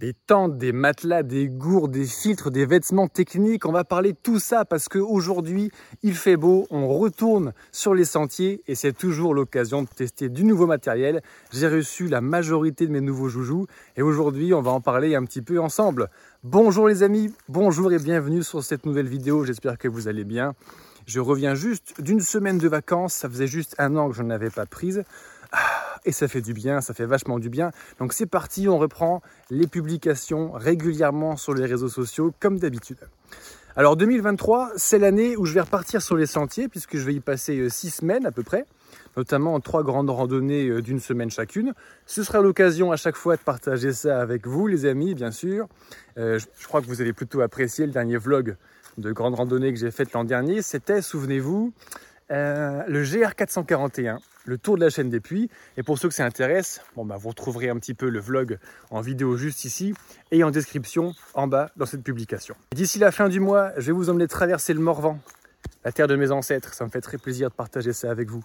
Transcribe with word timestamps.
des 0.00 0.14
tentes, 0.14 0.56
des 0.56 0.72
matelas, 0.72 1.22
des 1.22 1.48
gourdes, 1.48 1.90
des 1.90 2.06
filtres, 2.06 2.50
des 2.50 2.64
vêtements 2.64 3.06
techniques. 3.06 3.66
On 3.66 3.72
va 3.72 3.84
parler 3.84 4.12
de 4.12 4.18
tout 4.20 4.38
ça 4.38 4.64
parce 4.64 4.88
qu'aujourd'hui, 4.88 5.70
il 6.02 6.14
fait 6.14 6.38
beau, 6.38 6.66
on 6.70 6.88
retourne 6.88 7.52
sur 7.70 7.92
les 7.92 8.06
sentiers 8.06 8.62
et 8.66 8.74
c'est 8.74 8.94
toujours 8.94 9.34
l'occasion 9.34 9.82
de 9.82 9.88
tester 9.88 10.30
du 10.30 10.44
nouveau 10.44 10.66
matériel. 10.66 11.20
J'ai 11.52 11.68
reçu 11.68 12.08
la 12.08 12.22
majorité 12.22 12.86
de 12.86 12.92
mes 12.92 13.02
nouveaux 13.02 13.28
joujoux 13.28 13.66
et 13.94 14.00
aujourd'hui, 14.00 14.54
on 14.54 14.62
va 14.62 14.70
en 14.70 14.80
parler 14.80 15.14
un 15.14 15.24
petit 15.24 15.42
peu 15.42 15.60
ensemble. 15.60 16.08
Bonjour 16.44 16.88
les 16.88 17.02
amis, 17.02 17.34
bonjour 17.50 17.92
et 17.92 17.98
bienvenue 17.98 18.42
sur 18.42 18.64
cette 18.64 18.86
nouvelle 18.86 19.08
vidéo. 19.08 19.44
J'espère 19.44 19.76
que 19.76 19.86
vous 19.86 20.08
allez 20.08 20.24
bien. 20.24 20.54
Je 21.04 21.20
reviens 21.20 21.54
juste 21.54 22.00
d'une 22.00 22.20
semaine 22.20 22.56
de 22.56 22.68
vacances, 22.68 23.12
ça 23.12 23.28
faisait 23.28 23.46
juste 23.46 23.74
un 23.78 23.96
an 23.96 24.08
que 24.08 24.16
je 24.16 24.22
n'avais 24.22 24.50
pas 24.50 24.64
prise. 24.64 25.04
Ah, 25.52 25.98
et 26.04 26.12
ça 26.12 26.28
fait 26.28 26.40
du 26.40 26.52
bien, 26.52 26.80
ça 26.80 26.94
fait 26.94 27.06
vachement 27.06 27.38
du 27.38 27.48
bien. 27.48 27.70
Donc 27.98 28.12
c'est 28.12 28.26
parti, 28.26 28.68
on 28.68 28.78
reprend 28.78 29.22
les 29.50 29.66
publications 29.66 30.52
régulièrement 30.52 31.36
sur 31.36 31.54
les 31.54 31.66
réseaux 31.66 31.88
sociaux 31.88 32.32
comme 32.40 32.58
d'habitude. 32.58 32.98
Alors 33.76 33.96
2023, 33.96 34.72
c'est 34.76 34.98
l'année 34.98 35.36
où 35.36 35.46
je 35.46 35.54
vais 35.54 35.60
repartir 35.60 36.02
sur 36.02 36.16
les 36.16 36.26
sentiers 36.26 36.68
puisque 36.68 36.96
je 36.96 37.04
vais 37.04 37.14
y 37.14 37.20
passer 37.20 37.56
euh, 37.58 37.68
six 37.68 37.90
semaines 37.90 38.26
à 38.26 38.32
peu 38.32 38.42
près, 38.42 38.64
notamment 39.16 39.58
trois 39.60 39.84
grandes 39.84 40.10
randonnées 40.10 40.68
euh, 40.68 40.82
d'une 40.82 40.98
semaine 40.98 41.30
chacune. 41.30 41.72
Ce 42.04 42.24
sera 42.24 42.40
l'occasion 42.40 42.90
à 42.90 42.96
chaque 42.96 43.16
fois 43.16 43.36
de 43.36 43.42
partager 43.42 43.92
ça 43.92 44.20
avec 44.20 44.46
vous 44.46 44.66
les 44.66 44.86
amis, 44.86 45.14
bien 45.14 45.30
sûr. 45.30 45.68
Euh, 46.18 46.40
je 46.58 46.66
crois 46.66 46.80
que 46.80 46.86
vous 46.86 47.00
allez 47.00 47.12
plutôt 47.12 47.42
apprécier 47.42 47.86
le 47.86 47.92
dernier 47.92 48.16
vlog 48.16 48.56
de 48.98 49.12
grande 49.12 49.36
randonnée 49.36 49.72
que 49.72 49.78
j'ai 49.78 49.92
fait 49.92 50.12
l'an 50.12 50.24
dernier. 50.24 50.62
C'était, 50.62 51.00
souvenez-vous, 51.00 51.72
le 52.30 53.02
GR441 53.02 54.18
le 54.44 54.58
tour 54.58 54.76
de 54.76 54.84
la 54.84 54.90
chaîne 54.90 55.08
des 55.08 55.20
puits. 55.20 55.48
Et 55.76 55.82
pour 55.82 55.98
ceux 55.98 56.08
que 56.08 56.14
ça 56.14 56.24
intéresse, 56.24 56.80
bon, 56.96 57.04
bah, 57.04 57.16
vous 57.16 57.28
retrouverez 57.28 57.68
un 57.68 57.76
petit 57.76 57.94
peu 57.94 58.08
le 58.08 58.20
vlog 58.20 58.58
en 58.90 59.00
vidéo 59.00 59.36
juste 59.36 59.64
ici 59.64 59.94
et 60.30 60.44
en 60.44 60.50
description 60.50 61.14
en 61.34 61.46
bas 61.46 61.70
dans 61.76 61.86
cette 61.86 62.02
publication. 62.02 62.54
D'ici 62.74 62.98
la 62.98 63.12
fin 63.12 63.28
du 63.28 63.40
mois, 63.40 63.72
je 63.76 63.86
vais 63.86 63.92
vous 63.92 64.10
emmener 64.10 64.26
traverser 64.26 64.74
le 64.74 64.80
Morvan, 64.80 65.18
la 65.84 65.92
terre 65.92 66.08
de 66.08 66.16
mes 66.16 66.30
ancêtres. 66.30 66.74
Ça 66.74 66.84
me 66.84 66.90
fait 66.90 67.00
très 67.00 67.18
plaisir 67.18 67.50
de 67.50 67.54
partager 67.54 67.92
ça 67.92 68.10
avec 68.10 68.28
vous. 68.28 68.44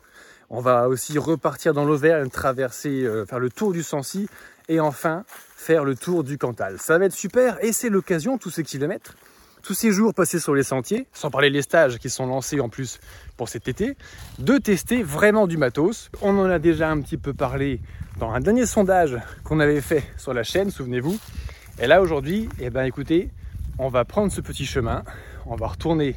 On 0.49 0.61
va 0.61 0.88
aussi 0.88 1.17
repartir 1.17 1.73
dans 1.73 1.85
l'Auvergne, 1.85 2.29
traverser, 2.29 3.03
euh, 3.03 3.25
faire 3.25 3.39
le 3.39 3.49
tour 3.49 3.73
du 3.73 3.81
Sancy 3.81 4.29
et 4.69 4.79
enfin 4.79 5.25
faire 5.55 5.83
le 5.83 5.95
tour 5.95 6.23
du 6.23 6.38
Cantal. 6.38 6.77
Ça 6.79 6.97
va 6.97 7.05
être 7.05 7.13
super 7.13 7.63
et 7.63 7.71
c'est 7.71 7.89
l'occasion, 7.89 8.38
tous 8.38 8.51
ces 8.51 8.63
kilomètres, 8.63 9.15
tous 9.66 9.73
ces 9.73 9.91
jours 9.91 10.13
passés 10.13 10.39
sur 10.39 10.53
les 10.53 10.61
sentiers, 10.61 11.08
sans 11.11 11.31
parler 11.31 11.49
des 11.49 11.63
stages 11.63 11.97
qui 11.97 12.11
sont 12.11 12.27
lancés 12.27 12.59
en 12.59 12.69
plus 12.69 12.99
pour 13.35 13.49
cet 13.49 13.67
été, 13.67 13.97
de 14.38 14.59
tester 14.59 15.02
vraiment 15.02 15.47
du 15.47 15.57
matos. 15.57 16.11
On 16.22 16.38
en 16.38 16.45
a 16.45 16.59
déjà 16.59 16.91
un 16.91 17.02
petit 17.02 17.17
peu 17.17 17.33
parlé 17.33 17.81
dans 18.19 18.30
un 18.30 18.39
dernier 18.39 18.67
sondage 18.67 19.17
qu'on 19.44 19.59
avait 19.59 19.81
fait 19.81 20.03
sur 20.17 20.35
la 20.35 20.44
chaîne, 20.44 20.69
souvenez-vous. 20.69 21.17
Et 21.80 21.88
là 21.88 22.03
aujourd'hui, 22.03 22.47
eh 22.59 22.69
ben 22.69 22.83
écoutez, 22.83 23.31
on 23.80 23.89
va 23.89 24.05
prendre 24.05 24.31
ce 24.31 24.39
petit 24.39 24.67
chemin, 24.67 25.03
on 25.47 25.55
va 25.55 25.67
retourner 25.67 26.16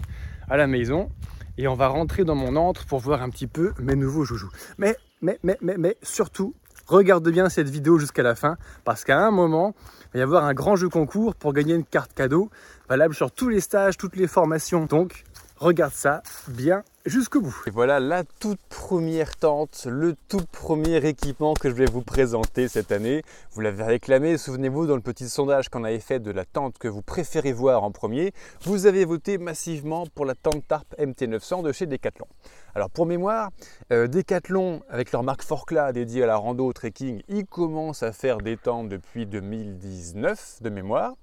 à 0.50 0.58
la 0.58 0.66
maison 0.66 1.08
et 1.56 1.68
on 1.68 1.74
va 1.74 1.88
rentrer 1.88 2.24
dans 2.24 2.34
mon 2.34 2.54
antre 2.54 2.84
pour 2.84 2.98
voir 2.98 3.22
un 3.22 3.30
petit 3.30 3.46
peu 3.46 3.72
mes 3.80 3.96
nouveaux 3.96 4.24
joujoux. 4.24 4.50
Mais, 4.76 4.94
mais, 5.22 5.38
mais, 5.42 5.56
mais, 5.62 5.76
mais 5.78 5.96
surtout, 6.02 6.54
regarde 6.88 7.28
bien 7.30 7.48
cette 7.48 7.68
vidéo 7.68 7.98
jusqu'à 7.98 8.22
la 8.22 8.34
fin 8.34 8.56
parce 8.84 9.04
qu'à 9.04 9.18
un 9.18 9.30
moment, 9.30 9.74
il 10.14 10.14
va 10.14 10.20
y 10.20 10.22
avoir 10.22 10.44
un 10.44 10.54
grand 10.54 10.76
jeu 10.76 10.88
concours 10.88 11.34
pour 11.34 11.52
gagner 11.52 11.74
une 11.74 11.84
carte 11.84 12.12
cadeau 12.14 12.50
valable 12.88 13.14
sur 13.14 13.30
tous 13.30 13.48
les 13.48 13.60
stages, 13.60 13.96
toutes 13.96 14.16
les 14.16 14.26
formations. 14.26 14.86
Donc, 14.86 15.24
regarde 15.58 15.92
ça 15.92 16.22
bien 16.48 16.82
jusqu'au 17.06 17.40
bout. 17.40 17.56
Et 17.66 17.70
voilà 17.70 18.00
la 18.00 18.24
toute 18.24 18.60
première 18.68 19.36
tente, 19.36 19.86
le 19.88 20.14
tout 20.28 20.44
premier 20.52 20.96
équipement 21.06 21.54
que 21.54 21.70
je 21.70 21.74
vais 21.74 21.86
vous 21.86 22.02
présenter 22.02 22.68
cette 22.68 22.92
année. 22.92 23.22
Vous 23.52 23.60
l'avez 23.60 23.84
réclamé, 23.84 24.36
souvenez-vous 24.36 24.86
dans 24.86 24.96
le 24.96 25.00
petit 25.00 25.28
sondage 25.28 25.68
qu'on 25.68 25.84
avait 25.84 26.00
fait 26.00 26.20
de 26.20 26.30
la 26.30 26.44
tente 26.44 26.78
que 26.78 26.88
vous 26.88 27.02
préférez 27.02 27.52
voir 27.52 27.84
en 27.84 27.90
premier, 27.90 28.32
vous 28.62 28.86
avez 28.86 29.04
voté 29.04 29.38
massivement 29.38 30.06
pour 30.14 30.24
la 30.26 30.34
tente 30.34 30.66
Tarp 30.66 30.86
MT900 30.98 31.62
de 31.62 31.72
chez 31.72 31.86
Decathlon. 31.86 32.26
Alors 32.74 32.90
pour 32.90 33.06
mémoire, 33.06 33.50
euh, 33.92 34.06
Decathlon 34.06 34.82
avec 34.88 35.12
leur 35.12 35.22
marque 35.22 35.42
Forcla 35.42 35.92
dédiée 35.92 36.24
à 36.24 36.26
la 36.26 36.36
rando 36.36 36.72
trekking, 36.72 37.22
ils 37.28 37.46
commencent 37.46 38.02
à 38.02 38.12
faire 38.12 38.38
des 38.38 38.56
tentes 38.56 38.88
depuis 38.88 39.26
2019 39.26 40.62
de 40.62 40.70
mémoire. 40.70 41.14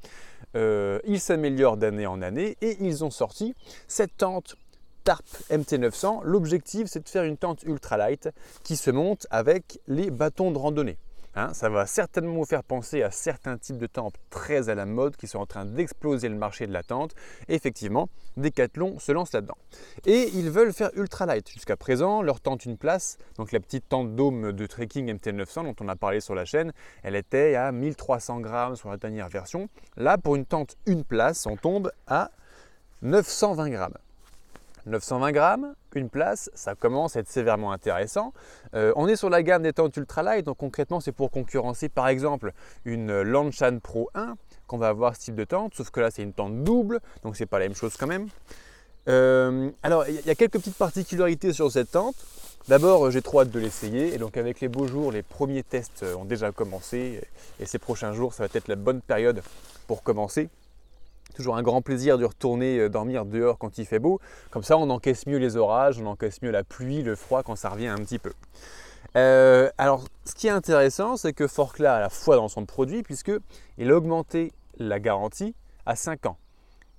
Euh, 0.56 1.00
ils 1.06 1.20
s'améliorent 1.20 1.78
d'année 1.78 2.08
en 2.08 2.22
année 2.22 2.58
et 2.62 2.78
ils 2.80 3.04
ont 3.04 3.10
sorti 3.10 3.56
cette 3.88 4.16
tente 4.18 4.56
Tarp 5.06 5.24
MT900. 5.52 6.24
L'objectif, 6.24 6.88
c'est 6.88 7.04
de 7.04 7.08
faire 7.08 7.24
une 7.24 7.38
tente 7.38 7.62
ultralight 7.62 8.30
qui 8.64 8.76
se 8.76 8.90
monte 8.90 9.28
avec 9.30 9.80
les 9.88 10.10
bâtons 10.10 10.50
de 10.50 10.58
randonnée. 10.58 10.98
Hein. 11.38 11.54
ça 11.54 11.68
va 11.68 11.86
certainement 11.86 12.36
vous 12.36 12.46
faire 12.46 12.64
penser 12.64 13.04
à 13.04 13.12
certains 13.12 13.58
types 13.58 13.78
de 13.78 13.88
tentes 13.88 14.16
très 14.30 14.70
à 14.70 14.76
la 14.76 14.86
mode 14.86 15.18
qui 15.18 15.28
sont 15.28 15.40
en 15.40 15.46
train 15.46 15.66
d'exploser 15.66 16.28
le 16.30 16.36
marché 16.36 16.66
de 16.66 16.72
la 16.72 16.82
tente. 16.82 17.14
Effectivement, 17.50 18.10
Decathlon 18.38 18.98
se 18.98 19.12
lance 19.12 19.32
là-dedans. 19.34 19.58
Et 20.08 20.32
ils 20.34 20.50
veulent 20.50 20.74
faire 20.74 20.90
ultralight. 20.96 21.52
Jusqu'à 21.52 21.76
présent, 21.76 22.24
leur 22.24 22.40
tente 22.40 22.66
une 22.66 22.78
place, 22.78 23.20
donc 23.38 23.52
la 23.52 23.60
petite 23.60 23.88
tente 23.88 24.16
dôme 24.16 24.54
de 24.54 24.66
trekking 24.66 25.14
MT900 25.14 25.66
dont 25.66 25.76
on 25.82 25.88
a 25.88 25.96
parlé 25.96 26.20
sur 26.20 26.34
la 26.34 26.46
chaîne, 26.46 26.74
elle 27.04 27.16
était 27.16 27.54
à 27.54 27.72
1300 27.72 28.40
grammes 28.40 28.76
sur 28.76 28.90
la 28.90 28.98
dernière 28.98 29.30
version. 29.30 29.70
Là, 29.98 30.18
pour 30.18 30.36
une 30.36 30.46
tente 30.46 30.78
une 30.88 31.04
place, 31.04 31.46
on 31.46 31.58
tombe 31.58 31.92
à 32.08 32.32
920 33.04 33.70
grammes. 33.70 33.98
920 34.86 35.32
grammes, 35.32 35.76
une 35.96 36.10
place, 36.10 36.50
ça 36.54 36.76
commence 36.76 37.16
à 37.16 37.22
être 37.22 37.30
sévèrement 37.30 37.72
intéressant. 37.72 38.34
Euh, 38.74 38.94
on 38.96 39.08
est 39.08 39.16
sur 39.16 39.30
la 39.30 39.44
gamme 39.44 39.64
des 39.64 39.74
tentes 39.74 39.96
ultralight, 39.98 40.46
donc 40.46 40.58
concrètement 40.58 41.00
c'est 41.00 41.12
pour 41.12 41.32
concurrencer 41.32 41.90
par 41.90 42.08
exemple 42.08 42.52
une 42.84 43.22
Lanchan 43.22 43.80
Pro 43.82 44.10
1 44.14 44.36
qu'on 44.68 44.78
va 44.78 44.90
avoir 44.90 45.16
ce 45.16 45.22
type 45.22 45.36
de 45.36 45.44
tente, 45.44 45.74
sauf 45.76 45.90
que 45.90 46.00
là 46.00 46.12
c'est 46.12 46.24
une 46.24 46.34
tente 46.34 46.64
double, 46.64 47.00
donc 47.24 47.36
c'est 47.36 47.46
pas 47.46 47.60
la 47.60 47.66
même 47.66 47.76
chose 47.76 47.96
quand 47.98 48.08
même. 48.08 48.28
Euh, 49.08 49.70
alors 49.84 50.08
il 50.08 50.26
y 50.26 50.30
a 50.30 50.36
quelques 50.36 50.60
petites 50.60 50.78
particularités 50.78 51.54
sur 51.54 51.72
cette 51.72 51.92
tente. 51.92 52.16
D'abord 52.68 53.12
j'ai 53.12 53.22
trop 53.22 53.42
hâte 53.42 53.52
de 53.52 53.60
l'essayer 53.60 54.14
et 54.14 54.18
donc 54.18 54.38
avec 54.38 54.60
les 54.60 54.68
beaux 54.68 54.88
jours, 54.88 55.12
les 55.12 55.22
premiers 55.22 55.64
tests 55.64 56.04
ont 56.18 56.26
déjà 56.26 56.52
commencé 56.52 57.22
et 57.60 57.66
ces 57.66 57.78
prochains 57.78 58.14
jours 58.14 58.34
ça 58.34 58.44
va 58.44 58.50
être 58.54 58.68
la 58.68 58.76
bonne 58.76 59.02
période 59.02 59.42
pour 59.88 60.02
commencer. 60.02 60.50
Toujours 61.36 61.58
un 61.58 61.64
grand 61.64 61.82
plaisir 61.82 62.18
de 62.18 62.26
retourner 62.26 62.80
euh, 62.80 62.90
dormir 62.90 63.26
dehors 63.26 63.58
quand 63.58 63.78
il 63.78 63.86
fait 63.86 64.00
beau. 64.00 64.20
Comme 64.52 64.64
ça, 64.64 64.78
on 64.78 64.90
encaisse 64.90 65.28
mieux 65.28 65.38
les 65.38 65.58
orages, 65.58 66.00
on 66.00 66.06
encaisse 66.06 66.42
mieux 66.42 66.52
la 66.52 66.64
pluie, 66.64 67.04
le 67.04 67.16
froid 67.16 67.44
quand 67.44 67.56
ça 67.56 67.70
revient 67.70 67.88
un 67.88 67.98
petit 67.98 68.20
peu. 68.20 68.32
Euh, 69.18 69.70
alors, 69.78 70.06
ce 70.26 70.34
qui 70.34 70.48
est 70.48 70.52
intéressant, 70.52 71.18
c'est 71.18 71.34
que 71.34 71.48
Forcla 71.48 71.96
a 71.96 72.00
la 72.00 72.10
foi 72.10 72.36
dans 72.38 72.48
son 72.48 72.66
produit 72.66 73.04
puisqu'il 73.04 73.92
a 73.92 73.96
augmenté 73.96 74.52
la 74.78 75.00
garantie 75.00 75.56
à 75.86 75.96
5 75.96 76.26
ans. 76.26 76.38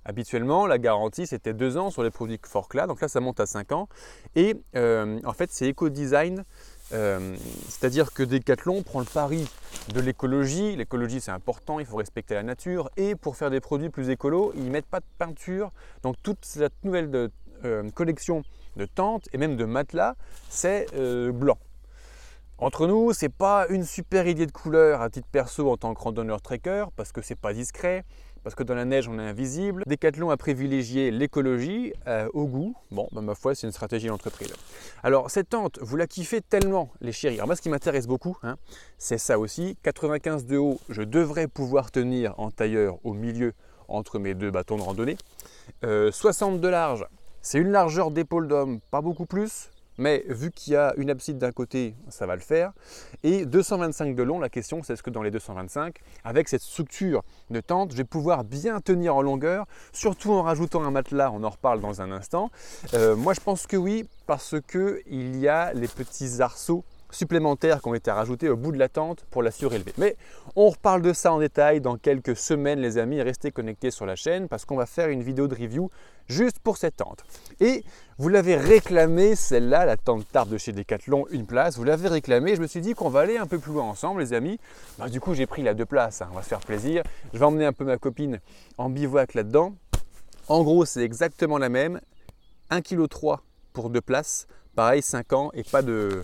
Habituellement, 0.05 0.67
la 0.67 0.77
garantie, 0.77 1.27
c'était 1.27 1.53
2 1.53 1.77
ans 1.77 1.89
sur 1.89 2.01
les 2.01 2.11
produits 2.11 2.39
Forcla, 2.41 2.87
donc 2.87 3.01
là, 3.01 3.07
ça 3.07 3.19
monte 3.19 3.39
à 3.39 3.45
5 3.45 3.73
ans. 3.73 3.89
Et 4.35 4.55
euh, 4.75 5.19
en 5.25 5.33
fait, 5.33 5.51
c'est 5.51 5.69
Eco-Design 5.69 6.45
euh, 6.93 7.35
c'est-à-dire 7.67 8.13
que 8.13 8.23
Decathlon 8.23 8.83
prend 8.83 8.99
le 8.99 9.05
pari 9.05 9.47
de 9.93 9.99
l'écologie. 9.99 10.75
L'écologie, 10.75 11.21
c'est 11.21 11.31
important, 11.31 11.79
il 11.79 11.85
faut 11.85 11.97
respecter 11.97 12.33
la 12.33 12.43
nature. 12.43 12.89
Et 12.97 13.15
pour 13.15 13.35
faire 13.35 13.49
des 13.49 13.59
produits 13.59 13.89
plus 13.89 14.09
écolos, 14.09 14.53
ils 14.55 14.65
ne 14.65 14.69
mettent 14.69 14.87
pas 14.87 14.99
de 14.99 15.05
peinture. 15.17 15.71
Donc 16.03 16.15
toute 16.23 16.45
cette 16.45 16.83
nouvelle 16.83 17.29
euh, 17.65 17.89
collection 17.91 18.43
de 18.75 18.85
tentes 18.85 19.27
et 19.33 19.37
même 19.37 19.57
de 19.57 19.65
matelas, 19.65 20.15
c'est 20.49 20.87
euh, 20.95 21.31
blanc. 21.31 21.57
Entre 22.59 22.87
nous, 22.87 23.13
c'est 23.13 23.29
pas 23.29 23.67
une 23.69 23.83
super 23.83 24.27
idée 24.27 24.47
de 24.47 24.51
couleur 24.51 25.01
à 25.01 25.09
titre 25.09 25.27
perso 25.31 25.69
en 25.69 25.77
tant 25.77 25.93
que 25.93 26.01
randonneur 26.01 26.41
trekker 26.41 26.85
parce 26.95 27.11
que 27.11 27.21
c'est 27.21 27.35
pas 27.35 27.53
discret 27.53 28.03
parce 28.43 28.55
que 28.55 28.63
dans 28.63 28.75
la 28.75 28.85
neige 28.85 29.07
on 29.07 29.19
est 29.19 29.27
invisible. 29.27 29.83
Decathlon 29.87 30.29
a 30.29 30.37
privilégié 30.37 31.11
l'écologie 31.11 31.93
euh, 32.07 32.27
au 32.33 32.45
goût. 32.45 32.75
Bon, 32.91 33.07
bah, 33.11 33.21
ma 33.21 33.35
foi, 33.35 33.55
c'est 33.55 33.67
une 33.67 33.73
stratégie 33.73 34.07
d'entreprise. 34.07 34.53
Alors 35.03 35.29
cette 35.29 35.49
tente, 35.49 35.79
vous 35.81 35.97
la 35.97 36.07
kiffez 36.07 36.41
tellement 36.41 36.89
les 37.01 37.11
chéris. 37.11 37.35
Alors 37.35 37.47
moi 37.47 37.55
ce 37.55 37.61
qui 37.61 37.69
m'intéresse 37.69 38.07
beaucoup, 38.07 38.37
hein, 38.43 38.57
c'est 38.97 39.17
ça 39.17 39.39
aussi. 39.39 39.77
95 39.83 40.45
de 40.45 40.57
haut, 40.57 40.79
je 40.89 41.01
devrais 41.01 41.47
pouvoir 41.47 41.91
tenir 41.91 42.33
en 42.37 42.51
tailleur 42.51 42.97
au 43.03 43.13
milieu 43.13 43.53
entre 43.87 44.19
mes 44.19 44.33
deux 44.33 44.51
bâtons 44.51 44.77
de 44.77 44.81
randonnée. 44.81 45.17
60 45.83 46.55
euh, 46.55 46.57
de 46.57 46.67
large, 46.67 47.05
c'est 47.41 47.59
une 47.59 47.71
largeur 47.71 48.11
d'épaule 48.11 48.47
d'homme, 48.47 48.79
pas 48.91 49.01
beaucoup 49.01 49.25
plus 49.25 49.69
mais 49.97 50.23
vu 50.27 50.51
qu'il 50.51 50.73
y 50.73 50.75
a 50.75 50.93
une 50.97 51.09
abside 51.09 51.37
d'un 51.37 51.51
côté, 51.51 51.95
ça 52.09 52.25
va 52.25 52.35
le 52.35 52.41
faire. 52.41 52.73
Et 53.23 53.45
225 53.45 54.15
de 54.15 54.23
long, 54.23 54.39
la 54.39 54.49
question 54.49 54.83
c'est 54.83 54.93
est-ce 54.93 55.03
que 55.03 55.09
dans 55.09 55.23
les 55.23 55.31
225, 55.31 55.95
avec 56.23 56.47
cette 56.47 56.61
structure 56.61 57.23
de 57.49 57.59
tente, 57.59 57.91
je 57.91 57.97
vais 57.97 58.03
pouvoir 58.03 58.43
bien 58.43 58.79
tenir 58.81 59.15
en 59.15 59.21
longueur, 59.21 59.65
surtout 59.91 60.31
en 60.31 60.43
rajoutant 60.43 60.83
un 60.83 60.91
matelas, 60.91 61.31
on 61.31 61.43
en 61.43 61.49
reparle 61.49 61.79
dans 61.79 62.01
un 62.01 62.11
instant. 62.11 62.51
Euh, 62.93 63.15
moi 63.15 63.33
je 63.33 63.39
pense 63.39 63.67
que 63.67 63.77
oui, 63.77 64.07
parce 64.25 64.55
qu'il 64.61 65.37
y 65.37 65.47
a 65.47 65.73
les 65.73 65.87
petits 65.87 66.41
arceaux 66.41 66.83
supplémentaires 67.11 67.81
qui 67.81 67.87
ont 67.87 67.93
été 67.93 68.11
rajoutés 68.11 68.49
au 68.49 68.57
bout 68.57 68.71
de 68.71 68.77
la 68.77 68.89
tente 68.89 69.25
pour 69.31 69.43
la 69.43 69.51
surélever. 69.51 69.93
Mais 69.97 70.15
on 70.55 70.69
reparle 70.69 71.01
de 71.01 71.13
ça 71.13 71.31
en 71.31 71.39
détail 71.39 71.81
dans 71.81 71.97
quelques 71.97 72.35
semaines 72.35 72.79
les 72.79 72.97
amis, 72.97 73.21
restez 73.21 73.51
connectés 73.51 73.91
sur 73.91 74.05
la 74.05 74.15
chaîne 74.15 74.47
parce 74.47 74.65
qu'on 74.65 74.75
va 74.75 74.85
faire 74.85 75.09
une 75.09 75.23
vidéo 75.23 75.47
de 75.47 75.55
review 75.55 75.89
juste 76.27 76.59
pour 76.59 76.77
cette 76.77 76.97
tente. 76.97 77.23
Et 77.59 77.83
vous 78.17 78.29
l'avez 78.29 78.55
réclamé, 78.55 79.35
celle-là, 79.35 79.85
la 79.85 79.97
tente 79.97 80.27
tarte 80.31 80.49
de 80.49 80.57
chez 80.57 80.73
Decathlon, 80.73 81.25
une 81.31 81.45
place, 81.45 81.77
vous 81.77 81.83
l'avez 81.83 82.07
réclamé, 82.07 82.55
je 82.55 82.61
me 82.61 82.67
suis 82.67 82.81
dit 82.81 82.93
qu'on 82.93 83.09
va 83.09 83.21
aller 83.21 83.37
un 83.37 83.47
peu 83.47 83.59
plus 83.59 83.73
loin 83.73 83.83
ensemble 83.83 84.21
les 84.21 84.33
amis. 84.33 84.59
Bah, 84.97 85.09
du 85.09 85.19
coup 85.19 85.33
j'ai 85.33 85.45
pris 85.45 85.63
la 85.63 85.73
deux 85.73 85.85
places, 85.85 86.21
hein. 86.21 86.29
on 86.31 86.35
va 86.35 86.43
se 86.43 86.49
faire 86.49 86.59
plaisir. 86.59 87.03
Je 87.33 87.39
vais 87.39 87.45
emmener 87.45 87.65
un 87.65 87.73
peu 87.73 87.85
ma 87.85 87.97
copine 87.97 88.39
en 88.77 88.89
bivouac 88.89 89.33
là-dedans. 89.33 89.73
En 90.47 90.63
gros 90.63 90.85
c'est 90.85 91.03
exactement 91.03 91.57
la 91.57 91.69
même, 91.69 91.99
1,3 92.71 92.81
kg 92.81 93.41
pour 93.73 93.89
deux 93.89 94.01
places, 94.01 94.47
pareil 94.75 95.01
5 95.01 95.33
ans 95.33 95.51
et 95.53 95.63
pas 95.63 95.81
de, 95.81 96.23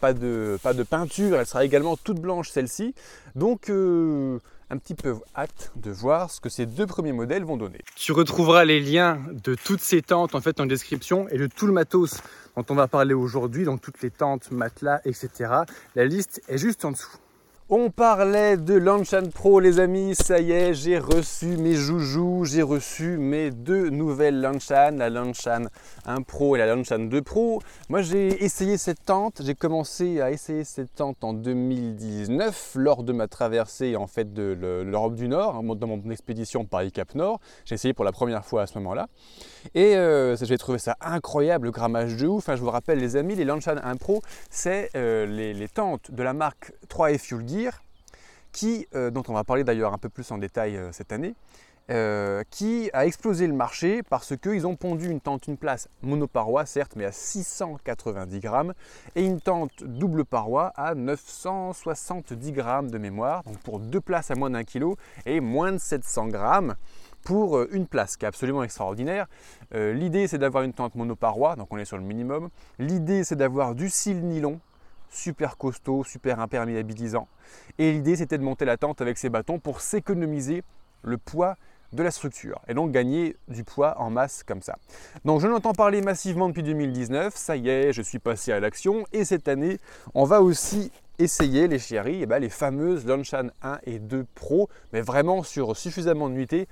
pas 0.00 0.12
de, 0.12 0.82
peinture, 0.88 1.38
elle 1.38 1.46
sera 1.46 1.64
également 1.64 1.96
toute 1.96 2.20
blanche 2.20 2.50
celle-ci. 2.50 2.94
Donc 3.34 3.70
euh, 3.70 4.38
un 4.70 4.78
petit 4.78 4.94
peu 4.94 5.16
hâte 5.36 5.72
de 5.76 5.90
voir 5.90 6.30
ce 6.30 6.40
que 6.40 6.48
ces 6.48 6.66
deux 6.66 6.86
premiers 6.86 7.12
modèles 7.12 7.44
vont 7.44 7.56
donner. 7.56 7.80
Tu 7.96 8.12
retrouveras 8.12 8.64
les 8.64 8.80
liens 8.80 9.20
de 9.32 9.54
toutes 9.54 9.80
ces 9.80 10.02
tentes 10.02 10.34
en 10.34 10.40
fait 10.40 10.60
en 10.60 10.66
description 10.66 11.28
et 11.28 11.38
de 11.38 11.46
tout 11.46 11.66
le 11.66 11.72
matos 11.72 12.20
dont 12.56 12.64
on 12.68 12.74
va 12.74 12.88
parler 12.88 13.14
aujourd'hui, 13.14 13.64
donc 13.64 13.80
toutes 13.80 14.00
les 14.02 14.10
tentes, 14.10 14.50
matelas, 14.50 15.00
etc. 15.04 15.30
La 15.94 16.04
liste 16.04 16.42
est 16.48 16.58
juste 16.58 16.84
en 16.84 16.92
dessous. 16.92 17.16
On 17.72 17.88
parlait 17.88 18.56
de 18.56 18.74
Lanchan 18.74 19.30
Pro 19.32 19.60
les 19.60 19.78
amis, 19.78 20.16
ça 20.16 20.40
y 20.40 20.50
est, 20.50 20.74
j'ai 20.74 20.98
reçu 20.98 21.56
mes 21.56 21.76
joujoux, 21.76 22.44
j'ai 22.44 22.62
reçu 22.62 23.16
mes 23.16 23.52
deux 23.52 23.90
nouvelles 23.90 24.40
Lanchan, 24.40 24.96
la 24.96 25.08
Lanchan 25.08 25.66
1 26.04 26.22
Pro 26.22 26.56
et 26.56 26.58
la 26.58 26.66
Lanchan 26.66 26.98
2 26.98 27.22
Pro. 27.22 27.62
Moi 27.88 28.02
j'ai 28.02 28.42
essayé 28.42 28.76
cette 28.76 29.04
tente, 29.04 29.42
j'ai 29.44 29.54
commencé 29.54 30.20
à 30.20 30.32
essayer 30.32 30.64
cette 30.64 30.92
tente 30.96 31.22
en 31.22 31.32
2019 31.32 32.72
lors 32.74 33.04
de 33.04 33.12
ma 33.12 33.28
traversée 33.28 33.94
en 33.94 34.08
fait 34.08 34.34
de 34.34 34.82
l'Europe 34.84 35.14
du 35.14 35.28
Nord, 35.28 35.54
hein, 35.54 35.76
dans 35.76 35.86
mon 35.86 36.10
expédition 36.10 36.64
Paris-Cap 36.64 37.14
Nord. 37.14 37.38
J'ai 37.66 37.76
essayé 37.76 37.94
pour 37.94 38.04
la 38.04 38.10
première 38.10 38.44
fois 38.44 38.62
à 38.62 38.66
ce 38.66 38.76
moment-là 38.78 39.06
et 39.76 39.94
euh, 39.94 40.34
j'ai 40.34 40.58
trouvé 40.58 40.78
ça 40.78 40.96
incroyable, 41.00 41.66
le 41.66 41.70
grammage 41.70 42.16
de 42.16 42.26
ouf. 42.26 42.38
Enfin, 42.38 42.56
je 42.56 42.62
vous 42.62 42.70
rappelle 42.70 42.98
les 42.98 43.14
amis, 43.14 43.36
les 43.36 43.44
Lanchan 43.44 43.76
1 43.80 43.94
Pro, 43.94 44.22
c'est 44.50 44.90
euh, 44.96 45.24
les, 45.24 45.54
les, 45.54 45.68
tentes 45.68 46.10
de 46.10 46.22
la 46.24 46.32
marque 46.32 46.72
3F 46.88 47.18
Fuel 47.18 47.48
Gear 47.48 47.59
qui, 48.52 48.86
euh, 48.94 49.10
dont 49.10 49.22
on 49.28 49.34
va 49.34 49.44
parler 49.44 49.64
d'ailleurs 49.64 49.92
un 49.92 49.98
peu 49.98 50.08
plus 50.08 50.30
en 50.30 50.38
détail 50.38 50.76
euh, 50.76 50.92
cette 50.92 51.12
année, 51.12 51.34
euh, 51.90 52.44
qui 52.50 52.88
a 52.92 53.04
explosé 53.04 53.48
le 53.48 53.52
marché 53.52 54.02
parce 54.04 54.36
qu'ils 54.36 54.66
ont 54.66 54.76
pondu 54.76 55.10
une 55.10 55.20
tente, 55.20 55.48
une 55.48 55.56
place 55.56 55.88
monoparoi 56.02 56.64
certes, 56.64 56.92
mais 56.94 57.04
à 57.04 57.10
690 57.10 58.38
grammes, 58.40 58.74
et 59.16 59.24
une 59.24 59.40
tente 59.40 59.82
double 59.82 60.24
paroi 60.24 60.72
à 60.76 60.94
970 60.94 62.52
grammes 62.52 62.90
de 62.90 62.98
mémoire, 62.98 63.42
donc 63.42 63.58
pour 63.58 63.80
deux 63.80 64.00
places 64.00 64.30
à 64.30 64.36
moins 64.36 64.50
d'un 64.50 64.62
kilo 64.62 64.96
et 65.26 65.40
moins 65.40 65.72
de 65.72 65.78
700 65.78 66.28
grammes 66.28 66.76
pour 67.24 67.60
une 67.72 67.86
place, 67.86 68.16
qui 68.16 68.24
est 68.24 68.28
absolument 68.28 68.62
extraordinaire. 68.62 69.26
L'idée 69.74 70.26
c'est 70.26 70.38
d'avoir 70.38 70.62
une 70.62 70.72
tente 70.72 70.94
monoparoi, 70.94 71.56
donc 71.56 71.68
on 71.70 71.76
est 71.76 71.84
sur 71.84 71.98
le 71.98 72.04
minimum. 72.04 72.48
L'idée 72.78 73.24
c'est 73.24 73.36
d'avoir 73.36 73.74
du 73.74 73.90
cil 73.90 74.24
nylon, 74.24 74.60
super 75.10 75.56
costaud, 75.56 76.04
super 76.04 76.40
imperméabilisant. 76.40 77.28
Et 77.78 77.92
l'idée 77.92 78.16
c'était 78.16 78.38
de 78.38 78.42
monter 78.42 78.64
la 78.64 78.76
tente 78.76 79.00
avec 79.00 79.18
ces 79.18 79.28
bâtons 79.28 79.58
pour 79.58 79.80
s'économiser 79.80 80.62
le 81.02 81.18
poids 81.18 81.56
de 81.92 82.02
la 82.02 82.10
structure 82.10 82.60
et 82.68 82.74
donc 82.74 82.92
gagner 82.92 83.36
du 83.48 83.64
poids 83.64 84.00
en 84.00 84.10
masse 84.10 84.44
comme 84.44 84.62
ça. 84.62 84.76
Donc 85.24 85.40
je 85.40 85.48
l'entends 85.48 85.72
parler 85.72 86.02
massivement 86.02 86.48
depuis 86.48 86.62
2019, 86.62 87.34
ça 87.34 87.56
y 87.56 87.68
est, 87.68 87.92
je 87.92 88.02
suis 88.02 88.20
passé 88.20 88.52
à 88.52 88.60
l'action 88.60 89.04
et 89.12 89.24
cette 89.24 89.48
année 89.48 89.78
on 90.14 90.24
va 90.24 90.40
aussi 90.40 90.92
essayer 91.18 91.68
les 91.68 91.78
chéris, 91.78 92.22
et 92.22 92.26
ben, 92.26 92.38
les 92.38 92.48
fameuses 92.48 93.06
Lanchan 93.06 93.48
1 93.62 93.80
et 93.84 93.98
2 93.98 94.24
Pro, 94.34 94.70
mais 94.92 95.02
vraiment 95.02 95.42
sur 95.42 95.76
suffisamment 95.76 96.30
de 96.30 96.34
nuitées 96.34 96.66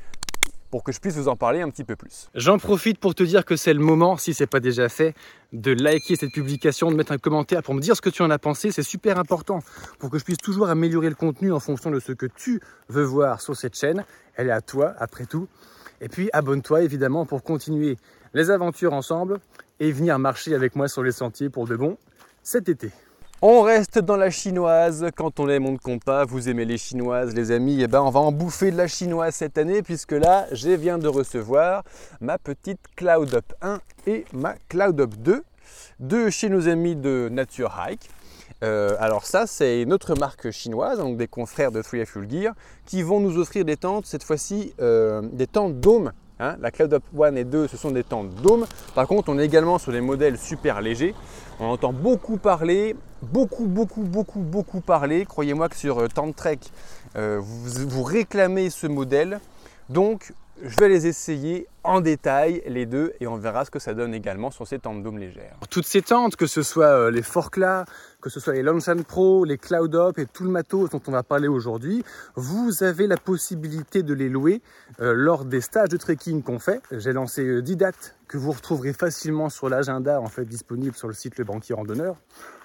pour 0.71 0.85
que 0.85 0.93
je 0.93 1.01
puisse 1.01 1.15
vous 1.15 1.29
en 1.29 1.37
parler 1.37 1.61
un 1.61 1.71
petit 1.71 1.85
peu 1.85 1.97
plus. 1.97 2.29
J'en 2.35 2.59
profite 2.59 2.99
pour 2.99 3.15
te 3.15 3.23
dire 3.23 3.45
que 3.45 3.57
c'est 3.57 3.73
le 3.73 3.81
moment, 3.81 4.17
si 4.17 4.35
ce 4.35 4.43
n'est 4.43 4.47
pas 4.47 4.61
déjà 4.61 4.89
fait, 4.89 5.15
de 5.53 5.73
liker 5.73 6.17
cette 6.17 6.33
publication, 6.33 6.91
de 6.91 6.97
mettre 6.97 7.13
un 7.13 7.19
commentaire 7.19 7.63
pour 7.63 7.75
me 7.75 7.81
dire 7.81 7.97
ce 7.97 8.03
que 8.03 8.11
tu 8.11 8.23
en 8.23 8.31
as 8.31 8.39
pensé. 8.39 8.71
C'est 8.71 8.83
super 8.83 9.19
important 9.19 9.61
pour 9.99 10.11
que 10.11 10.19
je 10.19 10.25
puisse 10.25 10.39
toujours 10.39 10.69
améliorer 10.69 11.09
le 11.09 11.15
contenu 11.15 11.53
en 11.53 11.61
fonction 11.61 11.91
de 11.91 12.01
ce 12.01 12.13
que 12.13 12.27
tu 12.27 12.61
veux 12.89 13.05
voir 13.05 13.41
sur 13.41 13.57
cette 13.57 13.77
chaîne. 13.77 14.05
Elle 14.35 14.49
est 14.49 14.53
à 14.53 14.61
toi, 14.61 14.95
après 14.99 15.27
tout. 15.27 15.49
Et 16.01 16.09
puis 16.09 16.29
abonne-toi 16.33 16.83
évidemment 16.83 17.27
pour 17.27 17.43
continuer 17.43 17.97
les 18.35 18.51
aventures 18.51 18.93
ensemble 18.93 19.41
et 19.81 19.91
venir 19.91 20.19
marcher 20.19 20.55
avec 20.55 20.77
moi 20.77 20.89
sur 20.89 21.03
les 21.03 21.13
sentiers 21.13 21.51
pour 21.51 21.67
de 21.67 21.77
bon 21.77 21.97
cet 22.43 22.69
été. 22.69 22.91
On 23.41 23.63
reste 23.63 24.01
dans 24.01 24.17
la 24.17 24.31
chinoise. 24.31 25.07
Quand 25.15 25.39
on 25.39 25.49
aime, 25.49 25.65
on 25.65 25.71
ne 25.71 25.79
compte 25.79 26.03
pas. 26.03 26.25
Vous 26.25 26.49
aimez 26.49 26.65
les 26.65 26.77
chinoises, 26.77 27.37
les 27.37 27.53
amis. 27.53 27.79
Et 27.79 27.85
eh 27.85 27.87
ben, 27.87 28.03
on 28.03 28.11
va 28.11 28.19
en 28.19 28.33
bouffer 28.33 28.73
de 28.73 28.77
la 28.77 28.89
chinoise 28.89 29.33
cette 29.33 29.59
année, 29.59 29.81
puisque 29.81 30.11
là, 30.11 30.47
je 30.51 30.71
viens 30.71 30.99
de 30.99 31.07
recevoir 31.07 31.85
ma 32.21 32.39
petite 32.39 32.81
Cloud 32.97 33.33
Up 33.35 33.53
1 33.63 33.79
et 34.09 34.25
ma 34.33 34.57
Cloud 34.69 35.01
Up 35.01 35.15
2 35.19 35.45
de 36.01 36.31
chez 36.31 36.49
nos 36.49 36.67
amis 36.67 36.97
de 36.97 37.29
Nature 37.31 37.79
Hike. 37.79 38.11
Euh, 38.65 38.97
alors 38.99 39.25
ça, 39.25 39.47
c'est 39.47 39.83
une 39.83 39.93
autre 39.93 40.17
marque 40.17 40.51
chinoise, 40.51 40.99
donc 40.99 41.17
des 41.17 41.29
confrères 41.29 41.71
de 41.71 41.81
3 41.81 42.07
Full 42.07 42.29
Gear, 42.29 42.55
qui 42.87 43.03
vont 43.03 43.21
nous 43.21 43.39
offrir 43.39 43.65
des 43.65 43.77
tentes, 43.77 44.07
cette 44.07 44.25
fois-ci 44.25 44.75
euh, 44.81 45.23
des 45.23 45.47
tentes 45.47 45.79
dômes 45.79 46.11
Hein, 46.41 46.57
la 46.61 46.71
Cloud 46.71 46.95
Up 46.95 47.03
1 47.21 47.35
et 47.35 47.45
2, 47.45 47.67
ce 47.67 47.77
sont 47.77 47.91
des 47.91 48.05
tentes 48.05 48.33
dômes. 48.37 48.67
Par 48.95 49.09
contre, 49.09 49.29
on 49.29 49.39
est 49.39 49.45
également 49.45 49.79
sur 49.79 49.91
des 49.91 50.01
modèles 50.01 50.39
super 50.39 50.81
légers. 50.81 51.15
On 51.59 51.67
entend 51.67 51.93
beaucoup 51.93 52.37
parler, 52.37 52.95
beaucoup, 53.23 53.67
beaucoup, 53.67 54.03
beaucoup, 54.03 54.41
beaucoup 54.41 54.81
parler. 54.81 55.25
Croyez-moi 55.25 55.69
que 55.69 55.77
sur 55.77 55.99
euh, 55.99 56.07
Trek, 56.37 56.61
euh, 57.17 57.41
vous, 57.41 57.89
vous 57.89 58.03
réclamez 58.05 58.71
ce 58.71 58.87
modèle. 58.87 59.41
Donc, 59.89 60.33
je 60.63 60.77
vais 60.77 60.89
les 60.89 61.07
essayer 61.07 61.69
en 61.85 62.01
détail 62.01 62.63
les 62.67 62.87
deux 62.87 63.13
et 63.21 63.27
on 63.27 63.37
verra 63.37 63.65
ce 63.65 63.71
que 63.71 63.79
ça 63.79 63.95
donne 63.95 64.15
également 64.15 64.51
sur 64.51 64.67
ces 64.67 64.79
tentes 64.79 65.03
dômes 65.03 65.19
légères. 65.19 65.57
Toutes 65.71 65.87
ces 65.87 66.03
tentes, 66.03 66.37
que 66.37 66.47
ce 66.47 66.63
soit 66.63 66.87
euh, 66.87 67.11
les 67.11 67.23
Forclaz, 67.23 67.85
que 68.21 68.31
ce 68.31 68.41
soit 68.41 68.55
les 68.55 68.63
Lansan 68.63 69.03
Pro, 69.05 69.45
les 69.45 69.59
Cloud 69.59 69.95
Up 69.95 70.19
et 70.19 70.27
tout 70.27 70.45
le 70.45 70.51
matos 70.51 70.91
dont 70.91 71.01
on 71.07 71.13
va 71.13 71.23
parler 71.23 71.49
aujourd'hui, 71.49 72.05
vous 72.35 72.83
avez 72.83 73.07
la 73.07 73.17
possibilité 73.17 74.03
de 74.03 74.15
les 74.15 74.29
louer 74.29 74.61
euh, 75.01 75.13
lors 75.15 75.45
des 75.45 75.61
stages 75.61 75.89
de 75.89 75.97
trekking 75.97 76.43
qu'on 76.43 76.59
fait. 76.59 76.83
J'ai 76.91 77.13
lancé 77.13 77.63
10 77.63 77.73
euh, 77.73 77.77
dates 77.77 78.17
que 78.27 78.37
vous 78.37 78.53
retrouverez 78.53 78.93
facilement 78.93 79.49
sur 79.49 79.69
l'agenda 79.69 80.21
en 80.21 80.29
fait 80.29 80.45
disponible 80.45 80.95
sur 80.95 81.09
le 81.09 81.15
site 81.15 81.39
Le 81.39 81.45
Banquier 81.45 81.75
Randonneur. 81.75 82.17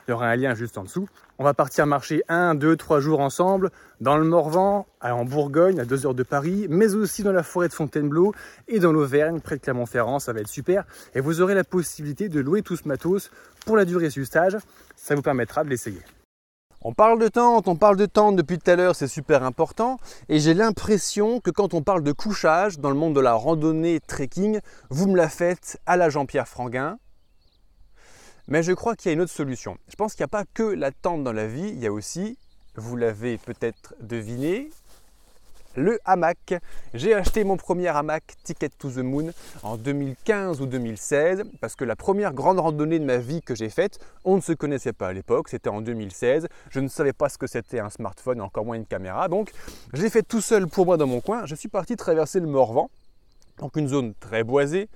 Il 0.07 0.11
y 0.11 0.13
aura 0.13 0.27
un 0.27 0.35
lien 0.35 0.53
juste 0.53 0.77
en 0.77 0.83
dessous. 0.83 1.07
On 1.39 1.43
va 1.43 1.53
partir 1.53 1.87
marcher 1.87 2.23
un, 2.27 2.55
deux, 2.55 2.75
trois 2.75 2.99
jours 2.99 3.19
ensemble 3.19 3.71
dans 4.01 4.17
le 4.17 4.25
Morvan, 4.25 4.85
en 5.01 5.25
Bourgogne, 5.25 5.79
à 5.79 5.85
deux 5.85 6.05
heures 6.05 6.13
de 6.13 6.23
Paris, 6.23 6.67
mais 6.69 6.93
aussi 6.93 7.23
dans 7.23 7.31
la 7.31 7.43
forêt 7.43 7.69
de 7.69 7.73
Fontainebleau 7.73 8.33
et 8.67 8.79
dans 8.79 8.91
l'Auvergne, 8.91 9.39
près 9.39 9.57
de 9.57 9.61
Clermont-Ferrand. 9.61 10.19
Ça 10.19 10.33
va 10.33 10.41
être 10.41 10.47
super. 10.47 10.83
Et 11.15 11.21
vous 11.21 11.41
aurez 11.41 11.55
la 11.55 11.63
possibilité 11.63 12.29
de 12.29 12.39
louer 12.39 12.61
tout 12.61 12.75
ce 12.75 12.87
matos 12.87 13.31
pour 13.65 13.77
la 13.77 13.85
durée 13.85 14.09
du 14.09 14.25
stage. 14.25 14.57
Ça 14.95 15.15
vous 15.15 15.21
permettra 15.21 15.63
de 15.63 15.69
l'essayer. 15.69 16.01
On 16.85 16.93
parle 16.93 17.17
de 17.17 17.29
tente, 17.29 17.69
on 17.69 17.77
parle 17.77 17.95
de 17.95 18.05
tente 18.05 18.35
depuis 18.35 18.59
tout 18.59 18.69
à 18.69 18.75
l'heure, 18.75 18.93
c'est 18.93 19.07
super 19.07 19.43
important. 19.43 19.99
Et 20.27 20.39
j'ai 20.39 20.53
l'impression 20.53 21.39
que 21.39 21.49
quand 21.49 21.73
on 21.73 21.81
parle 21.81 22.03
de 22.03 22.11
couchage 22.11 22.77
dans 22.77 22.89
le 22.89 22.97
monde 22.97 23.15
de 23.15 23.21
la 23.21 23.33
randonnée 23.33 24.01
trekking, 24.01 24.59
vous 24.89 25.07
me 25.07 25.15
la 25.15 25.29
faites 25.29 25.79
à 25.85 25.95
la 25.95 26.09
Jean-Pierre 26.09 26.47
Franguin. 26.47 26.97
Mais 28.47 28.61
je 28.61 28.73
crois 28.73 28.95
qu'il 28.95 29.09
y 29.09 29.11
a 29.11 29.13
une 29.13 29.21
autre 29.21 29.31
solution. 29.31 29.77
Je 29.89 29.95
pense 29.95 30.13
qu'il 30.13 30.21
n'y 30.23 30.25
a 30.25 30.27
pas 30.27 30.43
que 30.53 30.63
la 30.63 30.91
tente 30.91 31.23
dans 31.23 31.31
la 31.31 31.47
vie, 31.47 31.69
il 31.69 31.79
y 31.79 31.87
a 31.87 31.93
aussi, 31.93 32.37
vous 32.75 32.97
l'avez 32.97 33.37
peut-être 33.37 33.95
deviné, 34.01 34.69
le 35.75 35.99
hamac. 36.05 36.55
J'ai 36.93 37.13
acheté 37.13 37.43
mon 37.43 37.57
premier 37.57 37.87
hamac 37.87 38.35
Ticket 38.43 38.69
to 38.77 38.91
the 38.91 38.97
Moon 38.97 39.31
en 39.63 39.77
2015 39.77 40.61
ou 40.61 40.65
2016 40.65 41.43
parce 41.61 41.75
que 41.75 41.85
la 41.85 41.95
première 41.95 42.33
grande 42.33 42.59
randonnée 42.59 42.99
de 42.99 43.05
ma 43.05 43.17
vie 43.17 43.41
que 43.41 43.55
j'ai 43.55 43.69
faite, 43.69 43.99
on 44.23 44.35
ne 44.35 44.41
se 44.41 44.53
connaissait 44.53 44.93
pas 44.93 45.07
à 45.07 45.13
l'époque, 45.13 45.49
c'était 45.49 45.69
en 45.69 45.81
2016. 45.81 46.47
Je 46.69 46.79
ne 46.79 46.87
savais 46.87 47.13
pas 47.13 47.29
ce 47.29 47.37
que 47.37 47.47
c'était 47.47 47.79
un 47.79 47.89
smartphone 47.89 48.41
encore 48.41 48.65
moins 48.65 48.75
une 48.75 48.85
caméra. 48.85 49.27
Donc 49.29 49.51
j'ai 49.93 50.09
fait 50.09 50.23
tout 50.23 50.41
seul 50.41 50.67
pour 50.67 50.85
moi 50.85 50.97
dans 50.97 51.07
mon 51.07 51.21
coin. 51.21 51.45
Je 51.45 51.55
suis 51.55 51.69
parti 51.69 51.95
traverser 51.95 52.39
le 52.39 52.47
Morvan, 52.47 52.89
donc 53.59 53.75
une 53.77 53.87
zone 53.87 54.13
très 54.19 54.43
boisée 54.43 54.89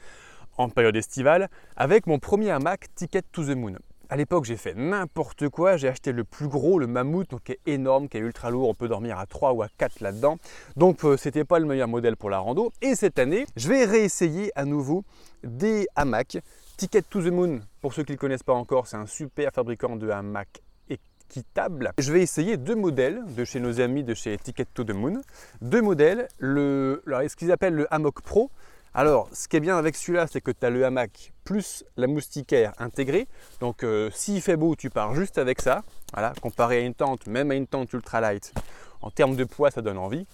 en 0.57 0.69
période 0.69 0.95
estivale 0.95 1.49
avec 1.75 2.07
mon 2.07 2.19
premier 2.19 2.51
hamac 2.51 2.87
Ticket 2.95 3.23
to 3.31 3.43
the 3.43 3.55
Moon. 3.55 3.77
À 4.09 4.15
l'époque, 4.15 4.45
j'ai 4.45 4.55
fait 4.55 4.73
n'importe 4.73 5.49
quoi. 5.49 5.75
J'ai 5.75 5.89
acheté 5.89 6.13
le 6.13 6.23
plus 6.23 6.47
gros, 6.47 6.79
le 6.79 6.87
mammouth, 6.87 7.35
qui 7.43 7.51
est 7.51 7.59
énorme, 7.65 8.07
qui 8.07 8.15
est 8.15 8.21
ultra 8.21 8.49
lourd. 8.49 8.69
On 8.69 8.73
peut 8.73 8.87
dormir 8.87 9.19
à 9.19 9.25
3 9.25 9.51
ou 9.51 9.63
à 9.63 9.67
4 9.77 9.99
là-dedans. 9.99 10.37
Donc, 10.77 11.03
euh, 11.03 11.17
c'était 11.17 11.43
pas 11.43 11.59
le 11.59 11.65
meilleur 11.65 11.89
modèle 11.89 12.15
pour 12.15 12.29
la 12.29 12.39
rando. 12.39 12.71
Et 12.81 12.95
cette 12.95 13.19
année, 13.19 13.45
je 13.57 13.67
vais 13.67 13.83
réessayer 13.83 14.51
à 14.55 14.63
nouveau 14.63 15.03
des 15.43 15.87
hamacs. 15.95 16.37
Ticket 16.77 17.01
to 17.01 17.21
the 17.21 17.31
Moon, 17.31 17.59
pour 17.81 17.93
ceux 17.93 18.03
qui 18.03 18.13
ne 18.13 18.17
connaissent 18.17 18.43
pas 18.43 18.53
encore, 18.53 18.87
c'est 18.87 18.97
un 18.97 19.07
super 19.07 19.51
fabricant 19.51 19.97
de 19.97 20.09
hamacs 20.09 20.61
équitable. 20.89 21.91
Je 21.97 22.13
vais 22.13 22.21
essayer 22.21 22.55
deux 22.55 22.75
modèles 22.75 23.23
de 23.35 23.43
chez 23.43 23.59
nos 23.59 23.81
amis 23.81 24.03
de 24.03 24.13
chez 24.13 24.37
Ticket 24.37 24.67
to 24.73 24.85
the 24.85 24.93
Moon. 24.93 25.21
Deux 25.61 25.81
modèles, 25.81 26.27
le, 26.37 27.03
ce 27.05 27.35
qu'ils 27.35 27.51
appellent 27.51 27.75
le 27.75 27.87
Hammock 27.93 28.21
Pro 28.21 28.51
Alors, 28.99 29.29
ce 29.31 29.47
qui 29.47 29.55
est 29.55 29.59
bien 29.59 29.77
avec 29.77 29.95
celui-là, 29.95 30.25
c'est 30.25 30.41
que 30.41 30.49
tu 30.49 30.65
as 30.65 30.71
le 30.71 30.83
hamac 30.83 31.31
plus 31.43 31.85
la 31.97 32.07
moustiquaire 32.07 32.73
intégrée. 32.79 33.27
Donc, 33.59 33.83
euh, 33.83 34.09
s'il 34.11 34.41
fait 34.41 34.57
beau, 34.57 34.75
tu 34.75 34.89
pars 34.89 35.13
juste 35.13 35.37
avec 35.37 35.61
ça. 35.61 35.83
Voilà, 36.13 36.33
comparé 36.41 36.77
à 36.77 36.79
une 36.79 36.95
tente, 36.95 37.27
même 37.27 37.51
à 37.51 37.53
une 37.53 37.67
tente 37.67 37.93
ultralight, 37.93 38.55
en 39.01 39.11
termes 39.11 39.35
de 39.35 39.43
poids, 39.43 39.69
ça 39.69 39.83
donne 39.83 39.99
envie. 39.99 40.25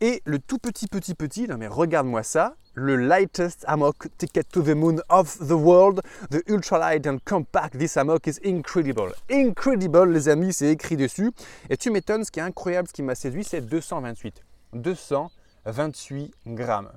Et 0.00 0.20
le 0.24 0.40
tout 0.40 0.58
petit, 0.58 0.88
petit, 0.88 1.14
petit, 1.14 1.46
non 1.46 1.58
mais 1.58 1.68
regarde-moi 1.68 2.24
ça, 2.24 2.56
le 2.74 2.96
lightest 2.96 3.64
hammock 3.68 4.08
ticket 4.18 4.42
to 4.42 4.62
the 4.62 4.74
moon 4.74 4.96
of 5.10 5.38
the 5.38 5.52
world, 5.52 6.00
the 6.32 6.42
ultralight 6.48 7.06
and 7.06 7.18
compact, 7.24 7.78
this 7.78 7.96
hammock 7.96 8.26
is 8.26 8.40
incredible. 8.44 9.12
Incredible, 9.30 10.10
les 10.10 10.28
amis, 10.28 10.54
c'est 10.54 10.72
écrit 10.72 10.96
dessus. 10.96 11.30
Et 11.70 11.76
tu 11.76 11.92
m'étonnes, 11.92 12.24
ce 12.24 12.32
qui 12.32 12.40
est 12.40 12.42
incroyable, 12.42 12.88
ce 12.88 12.94
qui 12.94 13.02
m'a 13.02 13.14
séduit, 13.14 13.44
c'est 13.44 13.60
228. 13.60 14.42
228 14.72 16.32
grammes. 16.48 16.90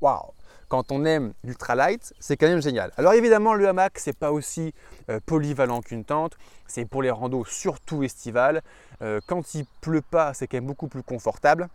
Waouh 0.00 0.32
quand 0.68 0.92
on 0.92 1.04
aime 1.04 1.32
l'ultralight, 1.42 2.14
c'est 2.20 2.36
quand 2.36 2.46
même 2.46 2.62
génial. 2.62 2.92
Alors 2.96 3.14
évidemment, 3.14 3.54
le 3.54 3.66
hamac, 3.66 3.98
c'est 3.98 4.16
pas 4.16 4.32
aussi 4.32 4.74
euh, 5.10 5.18
polyvalent 5.24 5.80
qu'une 5.80 6.04
tente. 6.04 6.36
C'est 6.66 6.84
pour 6.84 7.02
les 7.02 7.10
randos, 7.10 7.44
surtout 7.46 8.02
estivales. 8.02 8.62
Euh, 9.02 9.20
quand 9.26 9.54
il 9.54 9.64
pleut 9.80 10.02
pas, 10.02 10.34
c'est 10.34 10.46
quand 10.46 10.58
même 10.58 10.66
beaucoup 10.66 10.88
plus 10.88 11.02
confortable. 11.02 11.68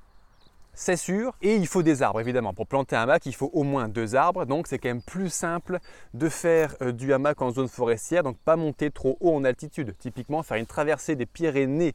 C'est 0.76 0.98
sûr, 0.98 1.36
et 1.44 1.56
il 1.56 1.68
faut 1.68 1.84
des 1.84 2.02
arbres 2.02 2.20
évidemment. 2.20 2.52
Pour 2.52 2.66
planter 2.66 2.96
un 2.96 3.04
hamac, 3.04 3.28
il 3.28 3.36
faut 3.36 3.52
au 3.54 3.62
moins 3.62 3.88
deux 3.88 4.16
arbres, 4.16 4.46
donc 4.46 4.66
c'est 4.66 4.80
quand 4.80 4.90
même 4.90 5.04
plus 5.04 5.30
simple 5.30 5.78
de 6.16 6.30
faire 6.30 6.76
euh, 6.82 6.92
du 6.92 7.14
hamac 7.14 7.40
en 7.44 7.52
zone 7.52 7.68
forestière, 7.68 8.24
donc 8.24 8.38
pas 8.40 8.56
monter 8.56 8.90
trop 8.90 9.18
haut 9.20 9.36
en 9.36 9.44
altitude. 9.44 9.96
Typiquement, 10.00 10.42
faire 10.42 10.58
une 10.58 10.66
traversée 10.66 11.16
des 11.16 11.28
Pyrénées 11.28 11.94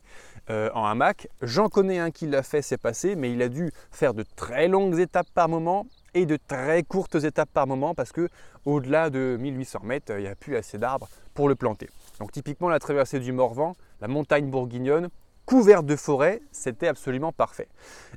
en 0.48 0.86
hamac. 0.86 1.28
J'en 1.42 1.68
connais 1.68 1.98
un 1.98 2.10
qui 2.10 2.26
l'a 2.26 2.42
fait, 2.42 2.62
c'est 2.62 2.78
passé, 2.78 3.16
mais 3.16 3.32
il 3.32 3.42
a 3.42 3.48
dû 3.48 3.70
faire 3.90 4.14
de 4.14 4.24
très 4.34 4.66
longues 4.66 4.98
étapes 4.98 5.28
par 5.34 5.48
moment 5.48 5.84
et 6.14 6.26
de 6.26 6.36
très 6.36 6.82
courtes 6.82 7.16
étapes 7.16 7.50
par 7.52 7.66
moment 7.66 7.94
parce 7.94 8.12
que 8.12 8.28
au-delà 8.64 9.10
de 9.10 9.36
1800 9.40 9.80
mètres, 9.82 10.12
il 10.16 10.22
n'y 10.22 10.28
a 10.28 10.34
plus 10.34 10.56
assez 10.56 10.78
d'arbres 10.78 11.08
pour 11.34 11.48
le 11.48 11.54
planter. 11.54 11.88
Donc 12.20 12.32
typiquement 12.32 12.68
la 12.68 12.78
traversée 12.78 13.20
du 13.20 13.32
Morvan, 13.32 13.74
la 14.00 14.08
montagne 14.08 14.50
bourguignonne, 14.50 15.08
couverte 15.46 15.86
de 15.86 15.96
forêt, 15.96 16.42
c'était 16.52 16.88
absolument 16.88 17.32
parfait. 17.32 17.68